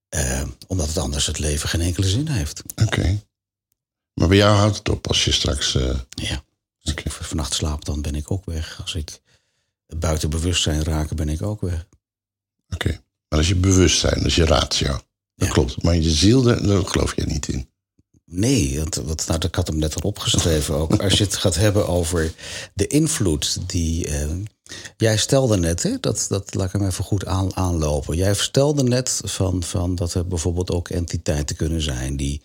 eh, 0.09 0.41
omdat 0.67 0.87
het 0.87 0.97
anders 0.97 1.25
het 1.25 1.39
leven 1.39 1.69
geen 1.69 1.81
enkele 1.81 2.07
zin 2.07 2.27
heeft. 2.27 2.61
Oké. 2.85 3.19
Maar 4.13 4.27
bij 4.27 4.37
jou 4.37 4.55
houdt 4.57 4.77
het 4.77 4.89
op 4.89 5.07
als 5.07 5.25
je 5.25 5.31
straks. 5.31 5.75
eh, 5.75 5.99
Ja. 6.09 6.43
Als 6.83 6.93
ik 6.93 7.11
vannacht 7.11 7.53
slaap, 7.53 7.85
dan 7.85 8.01
ben 8.01 8.15
ik 8.15 8.31
ook 8.31 8.45
weg. 8.45 8.79
Als 8.81 8.95
ik 8.95 9.21
buiten 9.97 10.29
bewustzijn 10.29 10.83
raak, 10.83 11.15
ben 11.15 11.29
ik 11.29 11.41
ook 11.41 11.61
weg. 11.61 11.85
Oké. 12.69 12.89
Maar 13.29 13.39
als 13.39 13.47
je 13.47 13.55
bewustzijn, 13.55 14.15
dat 14.17 14.25
is 14.25 14.35
je 14.35 14.45
ratio. 14.45 14.91
Dat 15.35 15.47
Ja. 15.47 15.53
klopt. 15.53 15.83
Maar 15.83 15.95
je 15.95 16.11
ziel, 16.11 16.41
daar, 16.41 16.85
geloof 16.85 17.15
je 17.15 17.25
niet 17.25 17.47
in. 17.47 17.67
Nee, 18.25 18.79
want 18.79 18.95
wat, 18.95 19.25
nou, 19.27 19.45
ik 19.45 19.55
had 19.55 19.67
hem 19.67 19.77
net 19.77 19.95
al 19.95 20.01
opgeschreven 20.09 20.75
ook. 20.75 21.01
Als 21.01 21.17
je 21.17 21.23
het 21.23 21.35
gaat 21.35 21.55
hebben 21.55 21.87
over 21.87 22.33
de 22.73 22.87
invloed 22.87 23.69
die, 23.69 24.07
eh, 24.07 24.29
Jij 24.97 25.17
stelde 25.17 25.57
net, 25.57 25.83
hè, 25.83 25.99
dat, 25.99 26.25
dat 26.29 26.53
laat 26.53 26.65
ik 26.65 26.71
hem 26.71 26.85
even 26.87 27.03
goed 27.03 27.25
aan, 27.25 27.55
aanlopen. 27.55 28.15
Jij 28.15 28.33
stelde 28.33 28.83
net 28.83 29.21
van, 29.23 29.63
van 29.63 29.95
dat 29.95 30.13
er 30.13 30.27
bijvoorbeeld 30.27 30.71
ook 30.71 30.89
entiteiten 30.89 31.55
kunnen 31.55 31.81
zijn 31.81 32.17
die 32.17 32.41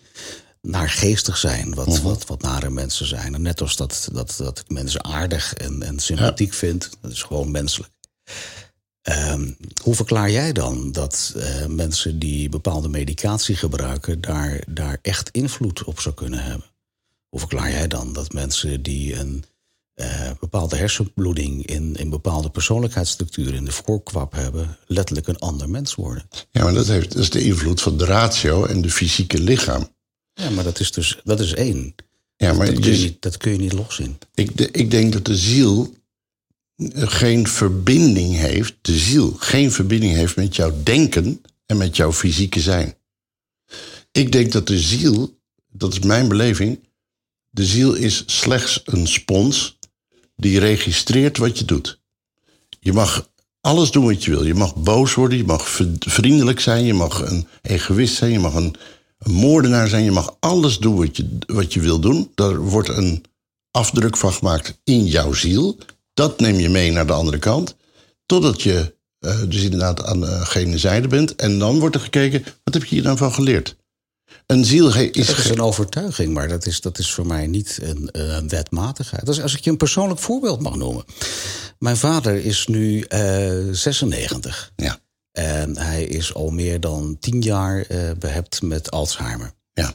naargeestig 0.61 1.37
zijn, 1.37 1.73
wat, 1.73 1.87
Mhm. 1.87 2.01
wat, 2.01 2.25
wat 2.25 2.41
nare 2.41 2.69
mensen 2.69 3.05
zijn. 3.07 3.33
En 3.33 3.41
net 3.41 3.61
als 3.61 3.75
dat, 3.75 4.09
dat, 4.11 4.35
dat 4.37 4.59
ik 4.59 4.69
mensen 4.69 5.03
aardig 5.03 5.53
en, 5.53 5.83
en 5.83 5.99
sympathiek 5.99 6.53
vind, 6.53 6.89
dat 7.01 7.11
is 7.11 7.23
gewoon 7.23 7.51
menselijk. 7.51 7.91
Ehm, 9.01 9.51
hoe 9.83 9.95
verklaar 9.95 10.31
jij 10.31 10.53
dan 10.53 10.91
dat 10.91 11.33
eh, 11.35 11.65
mensen 11.65 12.19
die 12.19 12.49
bepaalde 12.49 12.87
medicatie 12.89 13.55
gebruiken, 13.55 14.21
daar, 14.21 14.63
daar 14.67 14.99
echt 15.01 15.29
invloed 15.29 15.83
op 15.83 15.99
zou 15.99 16.15
kunnen 16.15 16.43
hebben? 16.43 16.65
Hoe 17.29 17.39
verklaar 17.39 17.71
jij 17.71 17.87
dan 17.87 18.13
dat 18.13 18.33
mensen 18.33 18.81
die 18.83 19.15
een 19.15 19.43
eh, 19.93 20.31
bepaalde 20.39 20.75
hersenbloeding 20.75 21.65
in, 21.65 21.95
in 21.95 22.09
bepaalde 22.09 22.49
persoonlijkheidsstructuren 22.49 23.53
in 23.53 23.65
de 23.65 23.71
voorkwap 23.71 24.31
hebben, 24.31 24.77
letterlijk 24.87 25.27
een 25.27 25.39
ander 25.39 25.69
mens 25.69 25.95
worden? 25.95 26.29
Ja, 26.51 26.63
maar 26.63 26.73
dat, 26.73 26.87
heeft, 26.87 27.11
dat 27.11 27.21
is 27.21 27.29
de 27.29 27.43
invloed 27.43 27.81
van 27.81 27.97
de 27.97 28.05
ratio 28.05 28.65
en 28.65 28.81
de 28.81 28.89
fysieke 28.89 29.39
lichaam. 29.39 29.89
Ja, 30.39 30.49
maar 30.49 30.63
dat 30.63 30.79
is 30.79 30.91
dus 30.91 31.19
dat 31.23 31.39
is 31.39 31.53
één. 31.53 31.95
Ja, 32.37 32.53
maar 32.53 32.65
Dat 32.65 32.79
kun, 32.79 32.99
je 32.99 33.17
dat 33.19 33.37
kun 33.37 33.51
je 33.51 33.57
niet 33.57 33.73
loszien. 33.73 34.17
ik, 34.33 34.57
de- 34.57 34.71
ik 34.71 34.91
denk 34.91 35.13
dat 35.13 35.25
de 35.25 35.37
ziel 35.37 35.93
geen 36.93 37.47
verbinding 37.47 38.35
heeft, 38.35 38.75
de 38.81 38.97
ziel 38.97 39.35
geen 39.39 39.71
verbinding 39.71 40.13
heeft 40.13 40.35
met 40.35 40.55
jouw 40.55 40.73
denken 40.83 41.41
en 41.65 41.77
met 41.77 41.95
jouw 41.95 42.13
fysieke 42.13 42.59
zijn. 42.61 42.93
Ik 44.11 44.31
denk 44.31 44.51
dat 44.51 44.67
de 44.67 44.79
ziel, 44.79 45.37
dat 45.71 45.93
is 45.93 45.99
mijn 45.99 46.27
beleving, 46.27 46.79
de 47.49 47.65
ziel 47.65 47.93
is 47.93 48.23
slechts 48.25 48.81
een 48.85 49.07
spons 49.07 49.77
die 50.35 50.59
registreert 50.59 51.37
wat 51.37 51.59
je 51.59 51.65
doet. 51.65 51.99
Je 52.79 52.93
mag 52.93 53.29
alles 53.61 53.91
doen 53.91 54.05
wat 54.05 54.23
je 54.23 54.31
wil. 54.31 54.45
Je 54.45 54.53
mag 54.55 54.75
boos 54.75 55.13
worden, 55.13 55.37
je 55.37 55.43
mag 55.43 55.69
vriendelijk 55.99 56.59
zijn, 56.59 56.85
je 56.85 56.93
mag 56.93 57.21
een 57.29 57.47
egoïst 57.61 58.15
zijn, 58.15 58.31
je 58.31 58.39
mag 58.39 58.53
een, 58.53 58.75
een 59.19 59.31
moordenaar 59.31 59.87
zijn, 59.87 60.03
je 60.03 60.11
mag 60.11 60.35
alles 60.39 60.77
doen 60.77 60.95
wat 60.95 61.17
je, 61.17 61.37
wat 61.45 61.73
je 61.73 61.79
wil 61.79 61.99
doen. 61.99 62.31
Daar 62.35 62.57
wordt 62.57 62.89
een 62.89 63.23
afdruk 63.71 64.17
van 64.17 64.33
gemaakt 64.33 64.79
in 64.83 65.05
jouw 65.05 65.33
ziel. 65.33 65.77
Dat 66.13 66.39
neem 66.39 66.55
je 66.55 66.69
mee 66.69 66.91
naar 66.91 67.07
de 67.07 67.13
andere 67.13 67.39
kant. 67.39 67.75
Totdat 68.25 68.61
je 68.61 68.95
eh, 69.19 69.41
dus 69.47 69.63
inderdaad 69.63 70.03
aan 70.03 70.19
de 70.19 70.45
gene 70.45 70.77
zijde 70.77 71.07
bent. 71.07 71.35
En 71.35 71.59
dan 71.59 71.79
wordt 71.79 71.95
er 71.95 72.01
gekeken, 72.01 72.43
wat 72.63 72.73
heb 72.73 72.83
je 72.83 72.95
hier 72.95 73.03
dan 73.03 73.17
van 73.17 73.33
geleerd? 73.33 73.77
Een 74.45 74.65
ziel 74.65 74.95
is... 74.95 75.27
Dat 75.27 75.37
is 75.37 75.49
een 75.49 75.61
overtuiging, 75.61 76.33
maar 76.33 76.47
dat 76.47 76.65
is, 76.65 76.81
dat 76.81 76.99
is 76.99 77.11
voor 77.11 77.25
mij 77.25 77.47
niet 77.47 77.79
een, 77.81 78.11
eh, 78.11 78.35
een 78.35 78.49
wetmatigheid. 78.49 79.25
Dus 79.25 79.41
als 79.41 79.55
ik 79.55 79.63
je 79.63 79.69
een 79.69 79.77
persoonlijk 79.77 80.19
voorbeeld 80.19 80.61
mag 80.61 80.75
noemen. 80.75 81.03
Mijn 81.79 81.97
vader 81.97 82.45
is 82.45 82.67
nu 82.67 83.01
eh 83.01 83.57
96. 83.71 84.71
Ja, 84.75 84.99
En 85.39 85.77
hij 85.77 86.03
is 86.03 86.33
al 86.33 86.49
meer 86.49 86.79
dan 86.79 87.17
tien 87.19 87.41
jaar 87.41 87.81
eh 87.81 88.11
behept 88.19 88.61
met 88.61 88.91
Alzheimer. 88.91 89.51
ja. 89.73 89.93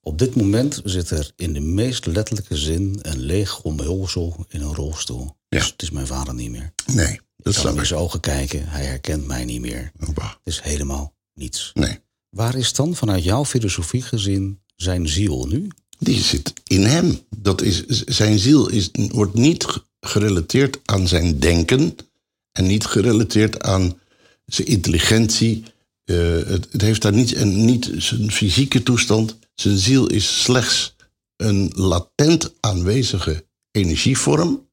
Op 0.00 0.18
dit 0.18 0.34
moment 0.36 0.80
zit 0.84 1.10
er 1.10 1.32
in 1.36 1.52
de 1.52 1.60
meest 1.60 2.06
letterlijke 2.06 2.56
zin 2.56 2.98
een 3.02 3.18
leeg 3.20 3.62
omhulsel 3.62 4.46
in 4.48 4.60
een 4.60 4.74
rolstoel. 4.74 5.24
Ja. 5.48 5.58
Dus 5.58 5.66
het 5.70 5.82
is 5.82 5.90
mijn 5.90 6.06
vader 6.06 6.34
niet 6.34 6.50
meer. 6.50 6.72
Nee, 6.86 7.12
Ik 7.12 7.20
dat 7.36 7.42
kan 7.42 7.52
snap 7.52 7.64
hem 7.64 7.74
in 7.74 7.80
ik. 7.80 7.86
zijn 7.86 8.00
ogen 8.00 8.20
kijken, 8.20 8.68
hij 8.68 8.84
herkent 8.84 9.26
mij 9.26 9.44
niet 9.44 9.60
meer. 9.60 9.92
Bah, 10.14 10.28
Het 10.28 10.36
is 10.54 10.60
helemaal 10.62 11.14
niets. 11.34 11.70
Nee, 11.74 11.98
Waar 12.30 12.54
is 12.54 12.72
dan 12.72 12.94
vanuit 12.96 13.24
jouw 13.24 13.44
filosofie 13.44 14.02
gezien 14.02 14.60
zijn 14.76 15.08
ziel 15.08 15.46
nu? 15.46 15.68
die 15.98 16.20
zit 16.22 16.52
in 16.64 16.82
hem. 16.84 17.20
Dat 17.36 17.62
is, 17.62 17.84
zijn 18.06 18.38
ziel 18.38 18.68
is, 18.68 18.90
wordt 18.92 19.34
niet 19.34 19.64
ge- 19.64 19.82
gerelateerd 20.00 20.78
aan 20.84 21.08
zijn 21.08 21.38
denken... 21.38 21.96
en 22.52 22.66
niet 22.66 22.84
gerelateerd 22.86 23.62
aan 23.62 23.98
zijn 24.46 24.68
intelligentie. 24.68 25.64
Eh, 26.04 26.16
het, 26.46 26.66
het 26.70 26.80
heeft 26.80 27.02
daar 27.02 27.12
niet, 27.12 27.32
en 27.32 27.64
niet 27.64 27.90
zijn 27.96 28.32
fysieke 28.32 28.82
toestand. 28.82 29.38
Zijn 29.54 29.78
ziel 29.78 30.06
is 30.06 30.42
slechts 30.42 30.94
een 31.36 31.72
latent 31.74 32.54
aanwezige 32.60 33.46
energievorm... 33.70 34.68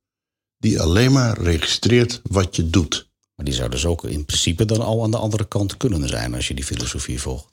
die 0.58 0.80
alleen 0.80 1.12
maar 1.12 1.42
registreert 1.42 2.22
wat 2.24 2.56
je 2.56 2.70
doet. 2.70 3.10
Maar 3.36 3.46
die 3.46 3.56
zou 3.56 3.70
dus 3.70 3.86
ook 3.86 4.04
in 4.04 4.26
principe 4.26 4.66
dan 4.66 4.82
al 4.82 5.04
aan 5.04 5.12
de 5.12 5.18
andere 5.18 5.48
kant 5.48 5.78
kunnen 5.78 6.08
zijn 6.08 6.36
als 6.36 6.48
je 6.48 6.54
die 6.54 6.66
filosofie 6.66 7.22
volgt. 7.22 7.46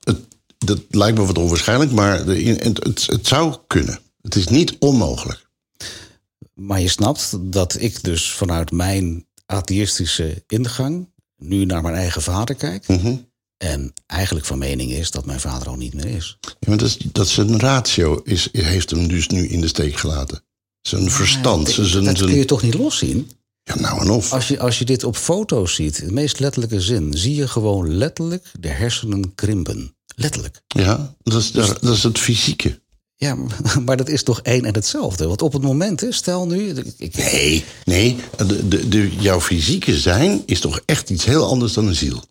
Het, 0.00 0.18
dat 0.58 0.80
lijkt 0.90 1.18
me 1.18 1.24
wat 1.24 1.38
onwaarschijnlijk, 1.38 1.90
maar 1.92 2.24
de, 2.24 2.42
het, 2.42 2.84
het, 2.84 3.06
het 3.06 3.26
zou 3.26 3.56
kunnen. 3.66 3.98
Het 4.20 4.34
is 4.34 4.48
niet 4.48 4.76
onmogelijk. 4.78 5.48
Maar 6.54 6.80
je 6.80 6.88
snapt 6.88 7.52
dat 7.52 7.80
ik 7.80 8.02
dus 8.02 8.32
vanuit 8.32 8.70
mijn 8.70 9.26
atheïstische 9.46 10.44
ingang 10.46 11.12
nu 11.48 11.64
naar 11.64 11.82
mijn 11.82 11.94
eigen 11.94 12.22
vader 12.22 12.54
kijk. 12.54 12.88
Mhm. 12.88 13.16
En 13.56 13.92
eigenlijk 14.06 14.46
van 14.46 14.58
mening 14.58 14.90
is 14.90 15.10
dat 15.10 15.26
mijn 15.26 15.40
vader 15.40 15.68
al 15.68 15.76
niet 15.76 15.94
meer 15.94 16.06
is. 16.06 16.38
Ja, 16.40 16.68
maar 16.68 16.76
dat, 16.76 16.88
is, 16.88 16.96
dat 17.12 17.28
zijn 17.28 17.60
ratio 17.60 18.20
is, 18.24 18.48
heeft 18.52 18.90
hem 18.90 19.08
dus 19.08 19.28
nu 19.28 19.48
in 19.48 19.60
de 19.60 19.68
steek 19.68 19.96
gelaten. 19.96 20.42
Zijn 20.80 21.10
verstand. 21.10 21.66
dat, 21.66 21.74
zijn, 21.74 21.86
zijn, 21.86 22.04
dat 22.04 22.18
kun 22.18 22.34
je 22.34 22.44
toch 22.44 22.62
niet 22.62 22.74
loszien? 22.74 23.30
ja, 23.64 23.80
nou 23.80 24.00
en 24.00 24.10
of. 24.10 24.32
Als 24.32 24.48
je, 24.48 24.58
als 24.58 24.78
je 24.78 24.84
dit 24.84 25.04
op 25.04 25.16
foto's 25.16 25.74
ziet, 25.74 25.98
in 25.98 26.06
de 26.06 26.12
meest 26.12 26.40
letterlijke 26.40 26.80
zin, 26.80 27.14
zie 27.16 27.34
je 27.34 27.48
gewoon 27.48 27.94
letterlijk 27.94 28.50
de 28.60 28.68
hersenen 28.68 29.34
krimpen. 29.34 29.96
Letterlijk. 30.16 30.62
Ja, 30.66 31.14
dat 31.22 31.40
is, 31.40 31.52
dat 31.52 31.82
is 31.82 32.02
het 32.02 32.18
fysieke. 32.18 32.82
Ja, 33.16 33.36
maar 33.86 33.96
dat 33.96 34.08
is 34.08 34.22
toch 34.22 34.40
één 34.40 34.64
en 34.64 34.74
hetzelfde. 34.74 35.26
Want 35.26 35.42
op 35.42 35.52
het 35.52 35.62
moment, 35.62 36.00
hè, 36.00 36.12
stel 36.12 36.46
nu. 36.46 36.68
Ik, 36.98 37.16
Nee, 37.16 37.64
nee 37.84 38.16
de, 38.36 38.68
de, 38.68 38.88
de, 38.88 39.10
jouw 39.18 39.40
fysieke 39.40 39.98
zijn 39.98 40.42
is 40.46 40.60
toch 40.60 40.80
echt 40.86 41.10
iets 41.10 41.24
heel 41.24 41.44
anders 41.46 41.72
dan 41.72 41.86
een 41.86 41.94
ziel. 41.94 42.22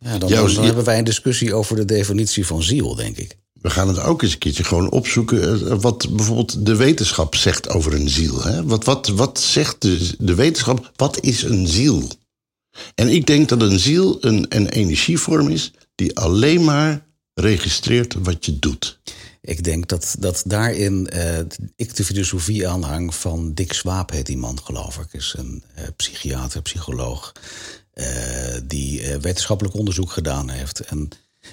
ja, 0.00 0.18
dan, 0.18 0.28
jouw 0.28 0.42
dan, 0.44 0.50
ziel- 0.54 0.62
hebben 0.62 0.84
wij 0.84 0.98
een 0.98 1.04
discussie 1.04 1.54
over 1.54 1.76
de 1.76 1.84
definitie 1.84 2.46
van 2.46 2.62
ziel, 2.62 2.94
denk 2.94 3.16
ik. 3.16 3.36
We 3.52 3.70
gaan 3.70 3.88
het 3.88 3.98
ook 4.00 4.22
eens 4.22 4.32
een 4.32 4.38
keertje 4.38 4.64
gewoon 4.64 4.90
opzoeken. 4.90 5.66
eh, 5.70 5.76
wat 5.80 6.08
bijvoorbeeld 6.16 6.66
de 6.66 6.76
wetenschap 6.76 7.34
zegt 7.34 7.68
over 7.68 7.94
een 7.94 8.08
ziel. 8.08 8.42
Hè? 8.42 8.64
Wat, 8.64 8.84
wat, 8.84 9.08
wat 9.08 9.40
zegt 9.40 9.82
de, 9.82 10.10
de 10.18 10.34
wetenschap? 10.34 10.92
Wat 10.96 11.20
is 11.20 11.42
een 11.42 11.66
ziel? 11.68 12.08
En 12.94 13.08
ik 13.08 13.26
denk 13.26 13.48
dat 13.48 13.62
een 13.62 13.78
ziel 13.78 14.16
een, 14.20 14.46
een 14.48 14.68
energievorm 14.68 15.48
is 15.48 15.72
die 15.94 16.16
alleen 16.18 16.64
maar 16.64 17.06
registreert 17.34 18.14
wat 18.22 18.44
je 18.46 18.58
doet. 18.58 18.98
Ik 19.46 19.64
denk 19.64 19.88
dat, 19.88 20.16
dat 20.18 20.42
daarin 20.46 21.08
eh, 21.08 21.38
ik 21.76 21.96
de 21.96 22.04
filosofie 22.04 22.68
aanhang 22.68 23.14
van 23.14 23.54
Dick 23.54 23.72
Swaap, 23.72 24.10
heet 24.10 24.26
die 24.26 24.36
man, 24.36 24.58
geloof 24.64 24.98
ik. 24.98 25.12
Is 25.12 25.34
een 25.38 25.62
eh, 25.74 25.84
psychiater, 25.96 26.62
psycholoog, 26.62 27.32
eh, 27.92 28.06
die 28.64 29.16
wetenschappelijk 29.20 29.74
onderzoek 29.74 30.10
gedaan 30.10 30.50
heeft. 30.50 30.80
En 30.80 31.08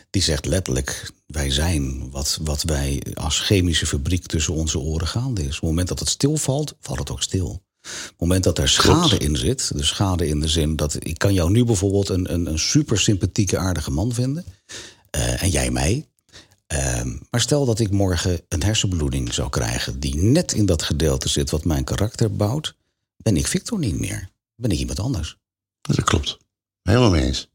die 0.09 0.21
zegt 0.21 0.45
letterlijk: 0.45 1.11
wij 1.25 1.49
zijn 1.49 2.11
wat, 2.11 2.39
wat 2.41 2.63
wij 2.63 3.01
als 3.13 3.39
chemische 3.39 3.85
fabriek 3.85 4.25
tussen 4.25 4.53
onze 4.53 4.79
oren 4.79 5.07
gaande 5.07 5.41
is. 5.41 5.47
Op 5.47 5.53
het 5.53 5.69
moment 5.69 5.87
dat 5.87 5.99
het 5.99 6.09
stilvalt, 6.09 6.75
valt 6.79 6.99
het 6.99 7.09
ook 7.09 7.21
stil. 7.21 7.49
Op 7.49 7.89
het 8.07 8.13
moment 8.17 8.43
dat 8.43 8.57
er 8.57 8.69
schade 8.69 9.17
in 9.17 9.35
zit, 9.35 9.71
de 9.75 9.83
schade 9.83 10.27
in 10.27 10.39
de 10.39 10.47
zin 10.47 10.75
dat 10.75 10.95
ik 10.99 11.17
kan 11.17 11.33
jou 11.33 11.51
nu 11.51 11.65
bijvoorbeeld 11.65 12.09
een, 12.09 12.33
een, 12.33 12.45
een 12.45 12.59
super 12.59 12.99
sympathieke, 12.99 13.57
aardige 13.57 13.91
man 13.91 14.13
vinden. 14.13 14.45
en 15.11 15.49
jij 15.49 15.71
mij. 15.71 16.05
Ehm, 16.71 17.15
maar 17.29 17.41
stel 17.41 17.65
dat 17.65 17.79
ik 17.79 17.91
morgen 17.91 18.41
een 18.47 18.63
hersenbloeding 18.63 19.33
zou 19.33 19.49
krijgen 19.49 19.99
die 19.99 20.15
net 20.15 20.51
in 20.53 20.65
dat 20.65 20.83
gedeelte 20.83 21.29
zit 21.29 21.49
wat 21.49 21.65
mijn 21.65 21.83
karakter 21.83 22.35
bouwt, 22.35 22.75
ben 23.17 23.37
ik 23.37 23.47
Victor 23.47 23.79
niet 23.79 23.99
meer. 23.99 24.29
Ben 24.55 24.71
ik 24.71 24.77
iemand 24.79 24.99
anders. 24.99 25.37
Dat 25.81 26.03
klopt. 26.03 26.37
Helemaal 26.81 27.09
mee 27.09 27.23
eens. 27.25 27.49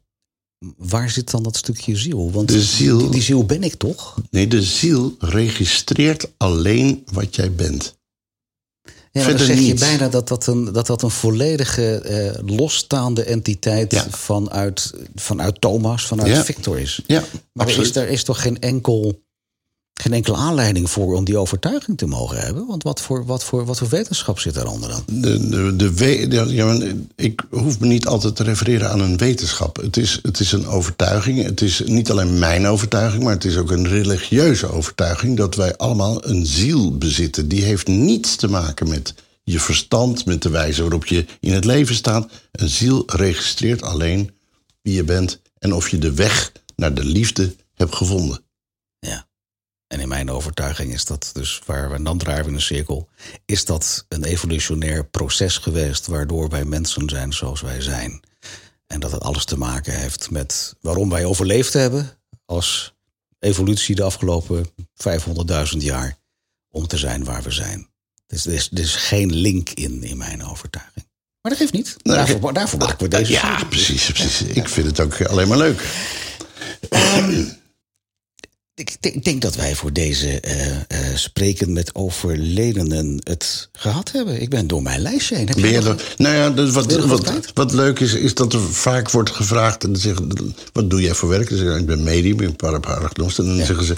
Waar 0.76 1.10
zit 1.10 1.30
dan 1.30 1.42
dat 1.42 1.56
stukje 1.56 1.96
ziel? 1.96 2.30
Want 2.30 2.48
De 2.48 2.62
ziel- 2.62 2.98
Die, 2.98 3.08
die 3.10 3.22
ziel 3.22 3.46
ben 3.46 3.62
ik 3.62 3.74
toch? 3.74 4.16
Nee, 4.30 4.46
de 4.48 4.62
ziel 4.62 5.16
registreert 5.18 6.28
alleen 6.36 7.02
wat 7.12 7.34
jij 7.34 7.52
bent. 7.52 7.95
Ja, 9.20 9.28
dan 9.28 9.38
zeg 9.38 9.56
je 9.56 9.62
niets. 9.62 9.80
bijna 9.80 10.08
dat 10.08 10.28
dat 10.28 10.46
een, 10.46 10.72
dat 10.72 10.86
dat 10.86 11.02
een 11.02 11.10
volledige 11.10 11.98
eh, 11.98 12.56
losstaande 12.56 13.24
entiteit 13.24 13.92
Ja. 13.92 14.06
vanuit, 14.10 14.92
vanuit 15.14 15.60
Thomas, 15.60 16.06
vanuit 16.06 16.28
Ja. 16.30 16.44
Victor 16.44 16.78
is. 16.78 17.02
Ja, 17.06 17.24
Maar 17.52 17.68
is, 17.68 17.96
er 17.96 18.08
is 18.08 18.24
toch 18.24 18.42
geen 18.42 18.60
enkel. 18.60 19.24
Geen 20.02 20.12
enkele 20.12 20.36
aanleiding 20.36 20.90
voor 20.90 21.14
om 21.14 21.24
die 21.24 21.38
overtuiging 21.38 21.98
te 21.98 22.06
mogen 22.06 22.38
hebben? 22.38 22.66
Want 22.66 22.82
wat 22.82 23.00
voor, 23.00 23.26
wat 23.26 23.44
voor, 23.44 23.64
wat 23.64 23.78
voor 23.78 23.88
wetenschap 23.88 24.38
zit 24.38 24.54
daaronder 24.54 24.88
dan? 24.88 25.02
De, 25.06 25.48
de, 25.48 25.76
de 25.76 25.94
we- 25.94 26.26
ja, 26.30 26.44
ja, 26.48 26.78
ik 27.14 27.42
hoef 27.50 27.78
me 27.80 27.86
niet 27.86 28.06
altijd 28.06 28.36
te 28.36 28.42
refereren 28.42 28.90
aan 28.90 29.00
een 29.00 29.16
wetenschap. 29.16 29.76
Het 29.76 29.96
is, 29.96 30.18
het 30.22 30.40
is 30.40 30.52
een 30.52 30.66
overtuiging. 30.66 31.42
Het 31.42 31.60
is 31.60 31.82
niet 31.84 32.10
alleen 32.10 32.38
mijn 32.38 32.66
overtuiging, 32.66 33.22
maar 33.22 33.32
het 33.32 33.44
is 33.44 33.56
ook 33.56 33.70
een 33.70 33.88
religieuze 33.88 34.66
overtuiging 34.70 35.36
dat 35.36 35.54
wij 35.54 35.76
allemaal 35.76 36.28
een 36.28 36.46
ziel 36.46 36.98
bezitten. 36.98 37.48
Die 37.48 37.62
heeft 37.62 37.86
niets 37.86 38.36
te 38.36 38.48
maken 38.48 38.88
met 38.88 39.14
je 39.44 39.60
verstand, 39.60 40.24
met 40.24 40.42
de 40.42 40.50
wijze 40.50 40.82
waarop 40.82 41.06
je 41.06 41.24
in 41.40 41.52
het 41.52 41.64
leven 41.64 41.94
staat. 41.94 42.28
Een 42.52 42.68
ziel 42.68 43.02
registreert 43.06 43.82
alleen 43.82 44.30
wie 44.82 44.94
je 44.94 45.04
bent 45.04 45.40
en 45.58 45.72
of 45.74 45.88
je 45.88 45.98
de 45.98 46.12
weg 46.12 46.52
naar 46.76 46.94
de 46.94 47.04
liefde 47.04 47.54
hebt 47.74 47.94
gevonden. 47.94 48.44
En 49.86 50.00
in 50.00 50.08
mijn 50.08 50.30
overtuiging 50.30 50.92
is 50.92 51.04
dat 51.04 51.30
dus, 51.32 51.60
waar 51.66 51.90
we 51.90 52.02
dan 52.02 52.18
draaien 52.18 52.46
in 52.46 52.54
een 52.54 52.60
cirkel, 52.60 53.08
is 53.44 53.64
dat 53.64 54.04
een 54.08 54.24
evolutionair 54.24 55.06
proces 55.06 55.58
geweest 55.58 56.06
waardoor 56.06 56.48
wij 56.48 56.64
mensen 56.64 57.08
zijn 57.08 57.32
zoals 57.32 57.60
wij 57.60 57.80
zijn. 57.80 58.20
En 58.86 59.00
dat 59.00 59.12
het 59.12 59.22
alles 59.22 59.44
te 59.44 59.58
maken 59.58 59.98
heeft 59.98 60.30
met 60.30 60.74
waarom 60.80 61.10
wij 61.10 61.24
overleefd 61.24 61.72
hebben 61.72 62.10
als 62.44 62.94
evolutie 63.38 63.94
de 63.94 64.02
afgelopen 64.02 64.66
500.000 65.72 65.78
jaar 65.78 66.18
om 66.70 66.86
te 66.86 66.96
zijn 66.96 67.24
waar 67.24 67.42
we 67.42 67.50
zijn. 67.50 67.88
Dus 68.26 68.46
er 68.46 68.52
is, 68.52 68.70
er 68.72 68.78
is 68.78 68.94
geen 68.94 69.34
link 69.34 69.70
in, 69.70 70.02
in 70.02 70.16
mijn 70.16 70.44
overtuiging. 70.44 71.06
Maar 71.40 71.52
dat 71.52 71.60
geeft 71.60 71.72
niet. 71.72 71.96
Nee, 72.02 72.16
daarvoor, 72.16 72.52
daarvoor 72.52 72.78
maken 72.78 72.98
we 72.98 73.08
deze 73.08 73.32
Ja, 73.32 73.64
precies, 73.64 74.12
precies. 74.12 74.42
Ik 74.42 74.68
vind 74.68 74.86
het 74.86 75.00
ook 75.00 75.22
alleen 75.22 75.48
maar 75.48 75.58
leuk. 75.58 75.82
Ik 78.76 79.24
denk, 79.24 79.42
dat 79.42 79.56
wij 79.56 79.74
voor 79.74 79.92
deze 79.92 80.40
eh, 80.40 80.76
eh, 80.76 81.16
spreken 81.16 81.72
met 81.72 81.94
overledenen 81.94 83.20
het 83.24 83.68
gehad 83.72 84.12
hebben. 84.12 84.40
Ik 84.40 84.50
ben 84.50 84.66
door 84.66 84.82
mijn 84.82 85.00
lijstje 85.00 85.36
heen. 85.36 85.46
Heb 85.46 85.56
je 85.58 85.80
nog 85.80 86.02
nou 86.16 86.34
ja, 86.34 86.50
dus 86.50 86.70
wat, 86.70 86.90
je 86.90 87.06
wat 87.06 87.50
wat, 87.54 87.72
leuk 87.72 88.00
is, 88.00 88.14
is 88.14 88.34
dat 88.34 88.52
er 88.52 88.60
vaak 88.60 89.10
wordt 89.10 89.30
gevraagd... 89.30 89.84
En 89.84 89.92
dan 89.92 90.00
zeggen, 90.00 90.54
wat 90.72 90.90
doe 90.90 91.00
jij 91.00 91.14
voor 91.14 91.28
werk? 91.28 91.48
Dan 91.48 91.58
zeg 91.58 91.76
ik, 91.76 91.86
ben 91.86 92.02
medium, 92.02 92.32
ik 92.32 92.36
ben 92.36 92.56
paraparagnost. 92.56 93.38
En 93.38 93.44
dan 93.44 93.64
zeggen 93.64 93.84
ze... 93.84 93.96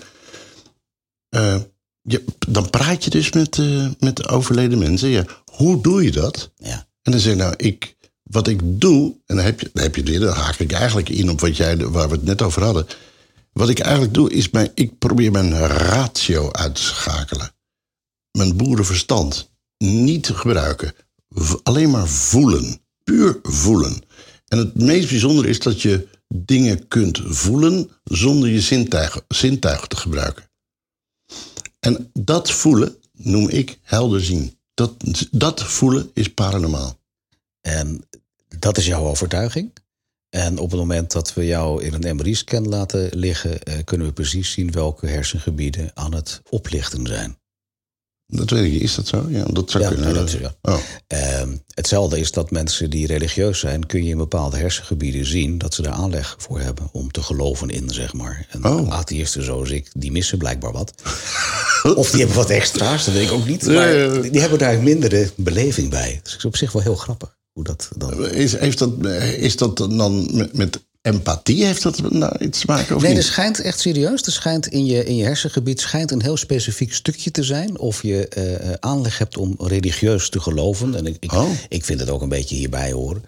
eh, 1.28 1.56
je, 2.02 2.24
dan 2.48 2.70
praat 2.70 3.04
je 3.04 3.10
dus 3.10 3.32
met, 3.32 3.58
met 3.98 4.28
overleden 4.28 4.78
mensen. 4.78 5.08
Ja, 5.08 5.24
hoe 5.44 5.82
doe 5.82 6.04
je 6.04 6.10
dat? 6.10 6.50
Ja. 6.56 6.86
En 7.02 7.12
dan 7.12 7.20
zeg 7.20 7.32
ik, 7.32 7.38
nou, 7.38 7.54
ik, 7.56 7.96
wat 8.22 8.48
ik 8.48 8.60
doe... 8.62 9.14
En 9.26 9.36
dan 9.36 9.44
heb 9.44 9.60
je, 9.60 9.70
dan 9.72 9.82
heb 9.82 9.96
je 9.96 10.02
dit, 10.02 10.20
dan 10.20 10.34
haak 10.34 10.58
ik 10.58 10.72
eigenlijk 10.72 11.08
in 11.08 11.30
op 11.30 11.40
wat 11.40 11.56
jij, 11.56 11.76
waar 11.76 12.08
we 12.08 12.14
het 12.14 12.24
net 12.24 12.42
over 12.42 12.62
hadden. 12.62 12.86
Wat 13.58 13.68
ik 13.68 13.78
eigenlijk 13.78 14.14
doe, 14.14 14.30
is 14.30 14.50
mijn, 14.50 14.70
ik 14.74 14.98
probeer 14.98 15.30
mijn 15.30 15.66
ratio 15.66 16.52
uit 16.52 16.74
te 16.74 16.82
schakelen. 16.82 17.50
Mijn 18.30 18.56
boerenverstand 18.56 19.50
niet 19.78 20.22
te 20.22 20.34
gebruiken. 20.34 20.94
Alleen 21.62 21.90
maar 21.90 22.08
voelen. 22.08 22.80
Puur 23.04 23.38
voelen. 23.42 24.02
En 24.48 24.58
het 24.58 24.74
meest 24.74 25.08
bijzondere 25.08 25.48
is 25.48 25.58
dat 25.58 25.82
je 25.82 26.08
dingen 26.28 26.88
kunt 26.88 27.20
voelen 27.24 27.90
zonder 28.04 28.48
je 28.48 28.60
zintuigen, 28.60 29.24
zintuigen 29.28 29.88
te 29.88 29.96
gebruiken. 29.96 30.50
En 31.80 32.10
dat 32.12 32.50
voelen 32.50 32.96
noem 33.12 33.48
ik 33.48 33.78
helder 33.82 34.24
zien. 34.24 34.58
Dat, 34.74 34.94
dat 35.30 35.62
voelen 35.62 36.10
is 36.14 36.34
paranormaal. 36.34 36.98
En 37.60 38.08
dat 38.58 38.78
is 38.78 38.86
jouw 38.86 39.04
overtuiging. 39.06 39.72
En 40.30 40.58
op 40.58 40.70
het 40.70 40.80
moment 40.80 41.12
dat 41.12 41.34
we 41.34 41.46
jou 41.46 41.82
in 41.84 41.94
een 42.04 42.16
MRI-scan 42.16 42.68
laten 42.68 43.08
liggen, 43.18 43.62
eh, 43.62 43.74
kunnen 43.84 44.06
we 44.06 44.12
precies 44.12 44.50
zien 44.52 44.70
welke 44.72 45.06
hersengebieden 45.06 45.90
aan 45.94 46.14
het 46.14 46.40
oplichten 46.50 47.06
zijn. 47.06 47.38
Dat 48.26 48.50
weet 48.50 48.64
ik 48.64 48.72
niet. 48.72 48.82
Is 48.82 48.94
dat 48.94 49.06
zo? 49.06 49.26
Ja, 49.28 49.44
dat 49.44 49.70
zou 49.70 49.84
Ja, 49.84 49.90
kunnen. 49.90 50.14
dat 50.14 50.30
ja. 50.30 50.54
Oh. 50.62 50.78
Ehm, 51.06 51.56
hetzelfde 51.74 52.18
is 52.18 52.32
dat 52.32 52.50
mensen 52.50 52.90
die 52.90 53.06
religieus 53.06 53.58
zijn, 53.58 53.86
kun 53.86 54.04
je 54.04 54.10
in 54.10 54.16
bepaalde 54.16 54.56
hersengebieden 54.56 55.26
zien 55.26 55.58
dat 55.58 55.74
ze 55.74 55.82
daar 55.82 55.92
aanleg 55.92 56.34
voor 56.38 56.60
hebben 56.60 56.88
om 56.92 57.10
te 57.10 57.22
geloven 57.22 57.70
in, 57.70 57.90
zeg 57.90 58.12
maar. 58.12 58.46
En 58.50 58.64
Oh. 58.64 58.92
atheïsten 58.92 59.44
zoals 59.44 59.70
ik, 59.70 59.90
die 59.94 60.12
missen 60.12 60.38
blijkbaar 60.38 60.72
wat. 60.72 60.92
of 61.96 62.10
die 62.10 62.18
hebben 62.18 62.36
wat 62.36 62.50
extra's, 62.50 63.04
dat 63.04 63.14
weet 63.14 63.26
ik 63.26 63.32
ook 63.32 63.46
niet. 63.46 63.66
Maar 63.66 64.22
die 64.30 64.40
hebben 64.40 64.58
daar 64.58 64.82
mindere 64.82 65.30
beleving 65.36 65.90
bij. 65.90 66.20
Dus 66.22 66.36
is 66.36 66.44
op 66.44 66.56
zich 66.56 66.72
wel 66.72 66.82
heel 66.82 66.96
grappig 66.96 67.36
hoe 67.58 67.66
dat 67.66 67.88
dan. 67.96 68.26
Is, 68.30 68.56
heeft 68.58 68.78
dat, 68.78 69.06
is 69.38 69.56
dat 69.56 69.76
dan 69.76 70.28
met, 70.36 70.56
met 70.56 70.80
empathie? 71.02 71.64
Heeft 71.64 71.82
dat 71.82 72.10
nou 72.10 72.38
iets 72.38 72.60
te 72.60 72.66
maken? 72.66 72.96
Of 72.96 73.02
Nee, 73.02 73.10
er 73.10 73.16
niet? 73.16 73.26
schijnt 73.26 73.60
echt 73.60 73.80
serieus. 73.80 74.22
Er 74.22 74.32
schijnt 74.32 74.66
in 74.66 74.86
je, 74.86 75.04
in 75.04 75.16
je 75.16 75.24
hersengebied 75.24 75.80
schijnt 75.80 76.10
een 76.10 76.22
heel 76.22 76.36
specifiek 76.36 76.94
stukje 76.94 77.30
te 77.30 77.42
zijn. 77.42 77.78
Of 77.78 78.02
je 78.02 78.28
eh, 78.28 78.54
eh, 78.54 78.74
aanleg 78.80 79.18
hebt 79.18 79.36
om 79.36 79.54
religieus 79.58 80.28
te 80.28 80.40
geloven. 80.40 80.94
En 80.94 81.06
ik, 81.06 81.16
ik, 81.20 81.32
Oh. 81.32 81.50
ik 81.68 81.84
vind 81.84 82.00
het 82.00 82.10
ook 82.10 82.22
een 82.22 82.28
beetje 82.28 82.56
hierbij 82.56 82.92
horen. 82.92 83.22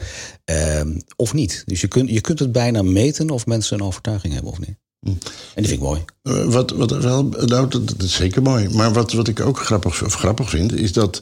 Ehm, 0.45 0.99
of 1.17 1.33
niet. 1.33 1.63
Dus 1.67 1.81
je 1.81 1.89
kunt, 1.89 2.11
je 2.11 2.21
kunt 2.21 2.39
het 2.39 2.53
bijna 2.53 2.83
meten 2.83 3.31
of 3.31 3.47
mensen 3.47 3.79
een 3.79 3.87
overtuiging 3.87 4.33
hebben 4.33 4.53
of 4.53 4.59
niet. 4.59 4.77
Hm. 5.01 5.09
En 5.09 5.17
die 5.55 5.67
vind 5.67 5.71
ik 5.71 5.81
mooi. 5.81 6.05
Eh, 6.23 6.45
Wat, 6.45 6.71
wat 6.71 6.91
wel, 6.91 7.23
nou, 7.25 7.47
dat, 7.47 7.73
dat 7.89 8.03
is 8.03 8.15
zeker 8.15 8.43
mooi. 8.43 8.69
Maar 8.69 8.93
wat, 8.93 9.13
wat 9.13 9.29
ik 9.29 9.41
ook 9.41 9.59
grappig, 9.59 10.05
of 10.05 10.15
grappig 10.15 10.51
vind, 10.51 10.73
is 10.73 10.93
dat 10.93 11.21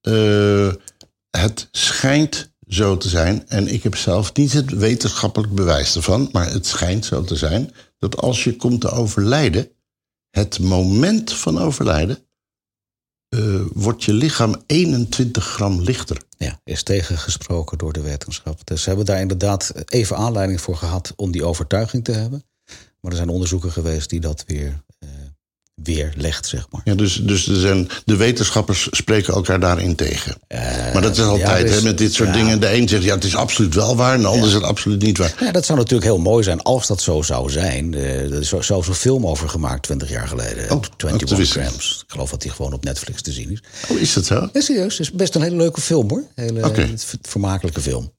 eh, 0.00 0.68
het 1.38 1.68
schijnt 1.70 2.54
zo 2.66 2.96
te 2.96 3.08
zijn. 3.08 3.48
En 3.48 3.68
ik 3.68 3.82
heb 3.82 3.96
zelf 3.96 4.34
niet 4.34 4.52
het 4.52 4.70
wetenschappelijk 4.70 5.54
bewijs 5.54 5.96
ervan, 5.96 6.28
maar 6.32 6.52
het 6.52 6.66
schijnt 6.66 7.04
zo 7.04 7.22
te 7.22 7.36
zijn 7.36 7.72
dat 7.98 8.16
als 8.16 8.44
je 8.44 8.56
komt 8.56 8.80
te 8.80 8.90
overlijden, 8.90 9.70
het 10.30 10.58
moment 10.58 11.32
van 11.32 11.58
overlijden, 11.58 12.18
eh, 13.28 13.60
wordt 13.72 14.04
je 14.04 14.12
lichaam 14.12 14.62
21 14.66 15.44
gram 15.44 15.80
lichter. 15.80 16.22
Ja, 16.38 16.60
is 16.64 16.82
tegengesproken 16.82 17.78
door 17.78 17.92
de 17.92 18.00
wetenschap. 18.00 18.66
Dus 18.66 18.82
ze 18.82 18.88
hebben 18.88 19.06
daar 19.06 19.20
inderdaad 19.20 19.72
even 19.84 20.16
aanleiding 20.16 20.60
voor 20.60 20.76
gehad 20.76 21.12
om 21.16 21.30
die 21.30 21.44
overtuiging 21.44 22.04
te 22.04 22.12
hebben. 22.12 22.44
Maar 23.00 23.10
er 23.10 23.16
zijn 23.16 23.28
onderzoeken 23.28 23.72
geweest 23.72 24.10
die 24.10 24.20
dat 24.20 24.44
weer, 24.46 24.82
eh 24.98 25.08
weer 25.82 26.12
legt, 26.16 26.46
zeg 26.46 26.66
maar. 26.70 26.80
Ja, 26.84 26.94
dus 26.94 27.14
dus 27.22 27.48
er 27.48 27.60
zijn, 27.60 27.88
de 28.04 28.16
wetenschappers 28.16 28.88
spreken 28.90 29.34
elkaar 29.34 29.60
daarin 29.60 29.94
tegen. 29.94 30.36
maar 30.92 31.02
dat 31.02 31.16
is 31.16 31.22
altijd 31.22 31.70
hè, 31.70 31.82
met 31.82 31.98
dit 31.98 32.14
soort 32.14 32.28
ja. 32.28 32.34
dingen. 32.34 32.60
De 32.60 32.74
een 32.74 32.88
zegt 32.88 33.02
ja, 33.02 33.14
het 33.14 33.24
is 33.24 33.36
absoluut 33.36 33.74
wel 33.74 33.96
waar, 33.96 34.14
en 34.14 34.20
de 34.20 34.26
ander 34.26 34.50
zegt 34.50 34.62
absoluut 34.62 35.02
niet 35.02 35.18
waar. 35.18 35.34
Ja, 35.40 35.50
dat 35.52 35.64
zou 35.64 35.78
natuurlijk 35.78 36.06
heel 36.06 36.18
mooi 36.18 36.44
zijn 36.44 36.62
als 36.62 36.86
dat 36.86 37.00
zo 37.00 37.22
zou 37.22 37.50
zijn. 37.50 37.94
Eh, 37.94 38.20
er 38.32 38.40
is 38.40 38.48
zo- 38.48 38.60
zelfs 38.60 38.88
een 38.88 38.94
film 38.94 39.26
over 39.26 39.48
gemaakt 39.48 39.82
20 39.82 40.08
jaar 40.10 40.28
geleden. 40.28 40.64
Oh, 40.64 40.68
dat 40.68 40.90
21 41.10 41.38
wist 41.38 41.56
ik. 41.56 41.62
grams. 41.62 42.02
Ik 42.06 42.12
geloof 42.12 42.30
dat 42.30 42.42
die 42.42 42.50
gewoon 42.50 42.72
op 42.72 42.84
Netflix 42.84 43.22
te 43.22 43.32
zien 43.32 43.50
is. 43.50 43.62
Oh, 43.88 43.98
is 44.00 44.12
dat 44.12 44.24
zo? 44.26 44.48
Ja, 44.52 44.60
serieus. 44.60 44.98
Het 44.98 45.06
is 45.06 45.12
best 45.12 45.34
een 45.34 45.42
hele 45.42 45.56
leuke 45.56 45.80
film 45.80 46.08
hoor. 46.08 46.24
Hele 46.34 46.94
vermakelijke 47.22 47.80
film. 47.80 48.12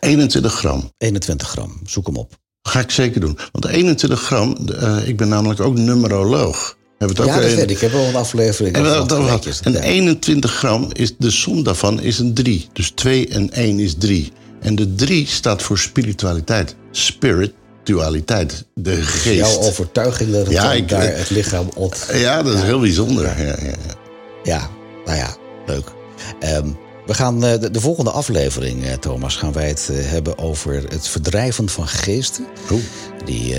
21 0.00 0.54
gram. 0.54 0.92
21 0.98 1.48
gram. 1.48 1.80
Zoek 1.86 2.06
hem 2.06 2.16
op. 2.16 2.32
Ga 2.62 2.80
ik 2.80 2.90
zeker 2.90 3.20
doen. 3.20 3.38
Want 3.52 3.66
21 3.66 4.20
gram, 4.22 4.68
eh, 4.68 5.08
ik 5.08 5.16
ben 5.16 5.28
namelijk 5.28 5.60
ook 5.60 5.76
numeroloog. 5.76 6.76
Hebben 6.98 7.16
het 7.16 7.26
Ja, 7.26 7.34
ook 7.34 7.40
dat 7.42 7.50
een- 7.50 7.56
weet 7.56 7.64
ik. 7.70 7.76
Ik 7.76 7.80
heb 7.80 7.92
wel 7.92 8.04
een 8.04 8.16
aflevering. 8.16 8.76
En 9.62 9.76
21 9.82 10.52
gram, 10.52 10.88
is, 10.92 11.14
de 11.18 11.30
som 11.30 11.62
daarvan 11.62 12.00
is 12.00 12.18
een 12.18 12.34
3. 12.34 12.68
Dus 12.72 12.90
2 12.94 13.28
en 13.28 13.48
1 13.52 13.78
is 13.78 13.94
3. 13.98 14.32
En 14.60 14.74
de 14.74 14.94
3 14.94 15.26
staat 15.26 15.62
voor 15.62 15.78
spiritualiteit. 15.78 16.74
Spiritualiteit. 16.90 18.64
De 18.74 19.02
geest. 19.02 19.36
Jouw 19.36 19.58
overtuiging 19.58 20.32
dat 20.32 20.40
het 20.46 20.52
Ja, 20.54 20.72
ik- 20.72 20.88
daar 20.88 21.16
het 21.16 21.30
lichaam 21.30 21.68
op... 21.74 21.94
Ja, 22.12 22.42
dat 22.42 22.54
is 22.54 22.62
heel 22.62 22.80
bijzonder. 22.80 23.24
Ja, 23.24 23.44
ja, 23.44 23.56
ja. 23.62 23.74
Ja, 24.44 24.70
nou 25.04 25.18
ja, 25.18 25.36
leuk. 25.66 25.84
Ehm, 26.40 26.68
we 27.06 27.14
gaan 27.14 27.44
eh, 27.44 27.60
de, 27.60 27.70
de 27.70 27.80
volgende 27.80 28.10
aflevering, 28.10 28.84
eh, 28.84 28.92
Thomas, 28.92 29.36
gaan 29.36 29.52
wij 29.52 29.68
het 29.68 29.88
eh, 29.92 29.96
hebben 30.10 30.38
over 30.38 30.84
het 30.88 31.08
verdrijven 31.08 31.68
van 31.68 31.88
geesten. 31.88 32.46
Oeh. 32.70 32.82
Die, 33.24 33.56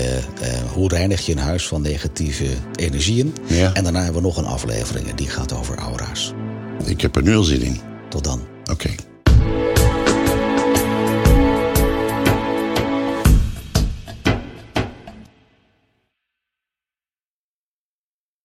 hoe 0.72 0.88
reinig 0.88 1.26
je 1.26 1.32
een 1.32 1.38
huis 1.38 1.66
van 1.66 1.82
negatieve 1.82 2.46
energieën? 2.74 3.34
Ja. 3.46 3.74
En 3.74 3.82
daarna 3.82 4.02
hebben 4.02 4.22
we 4.22 4.28
nog 4.28 4.36
een 4.36 4.44
aflevering 4.44 5.08
en 5.08 5.16
die 5.16 5.28
gaat 5.28 5.52
over 5.52 5.76
aura's. 5.76 6.32
Ik 6.84 7.00
heb 7.00 7.16
er 7.16 7.22
nu 7.22 7.36
al 7.36 7.42
zin 7.42 7.62
in. 7.62 7.80
Tot 8.08 8.24
dan. 8.24 8.40
Oké. 8.70 8.88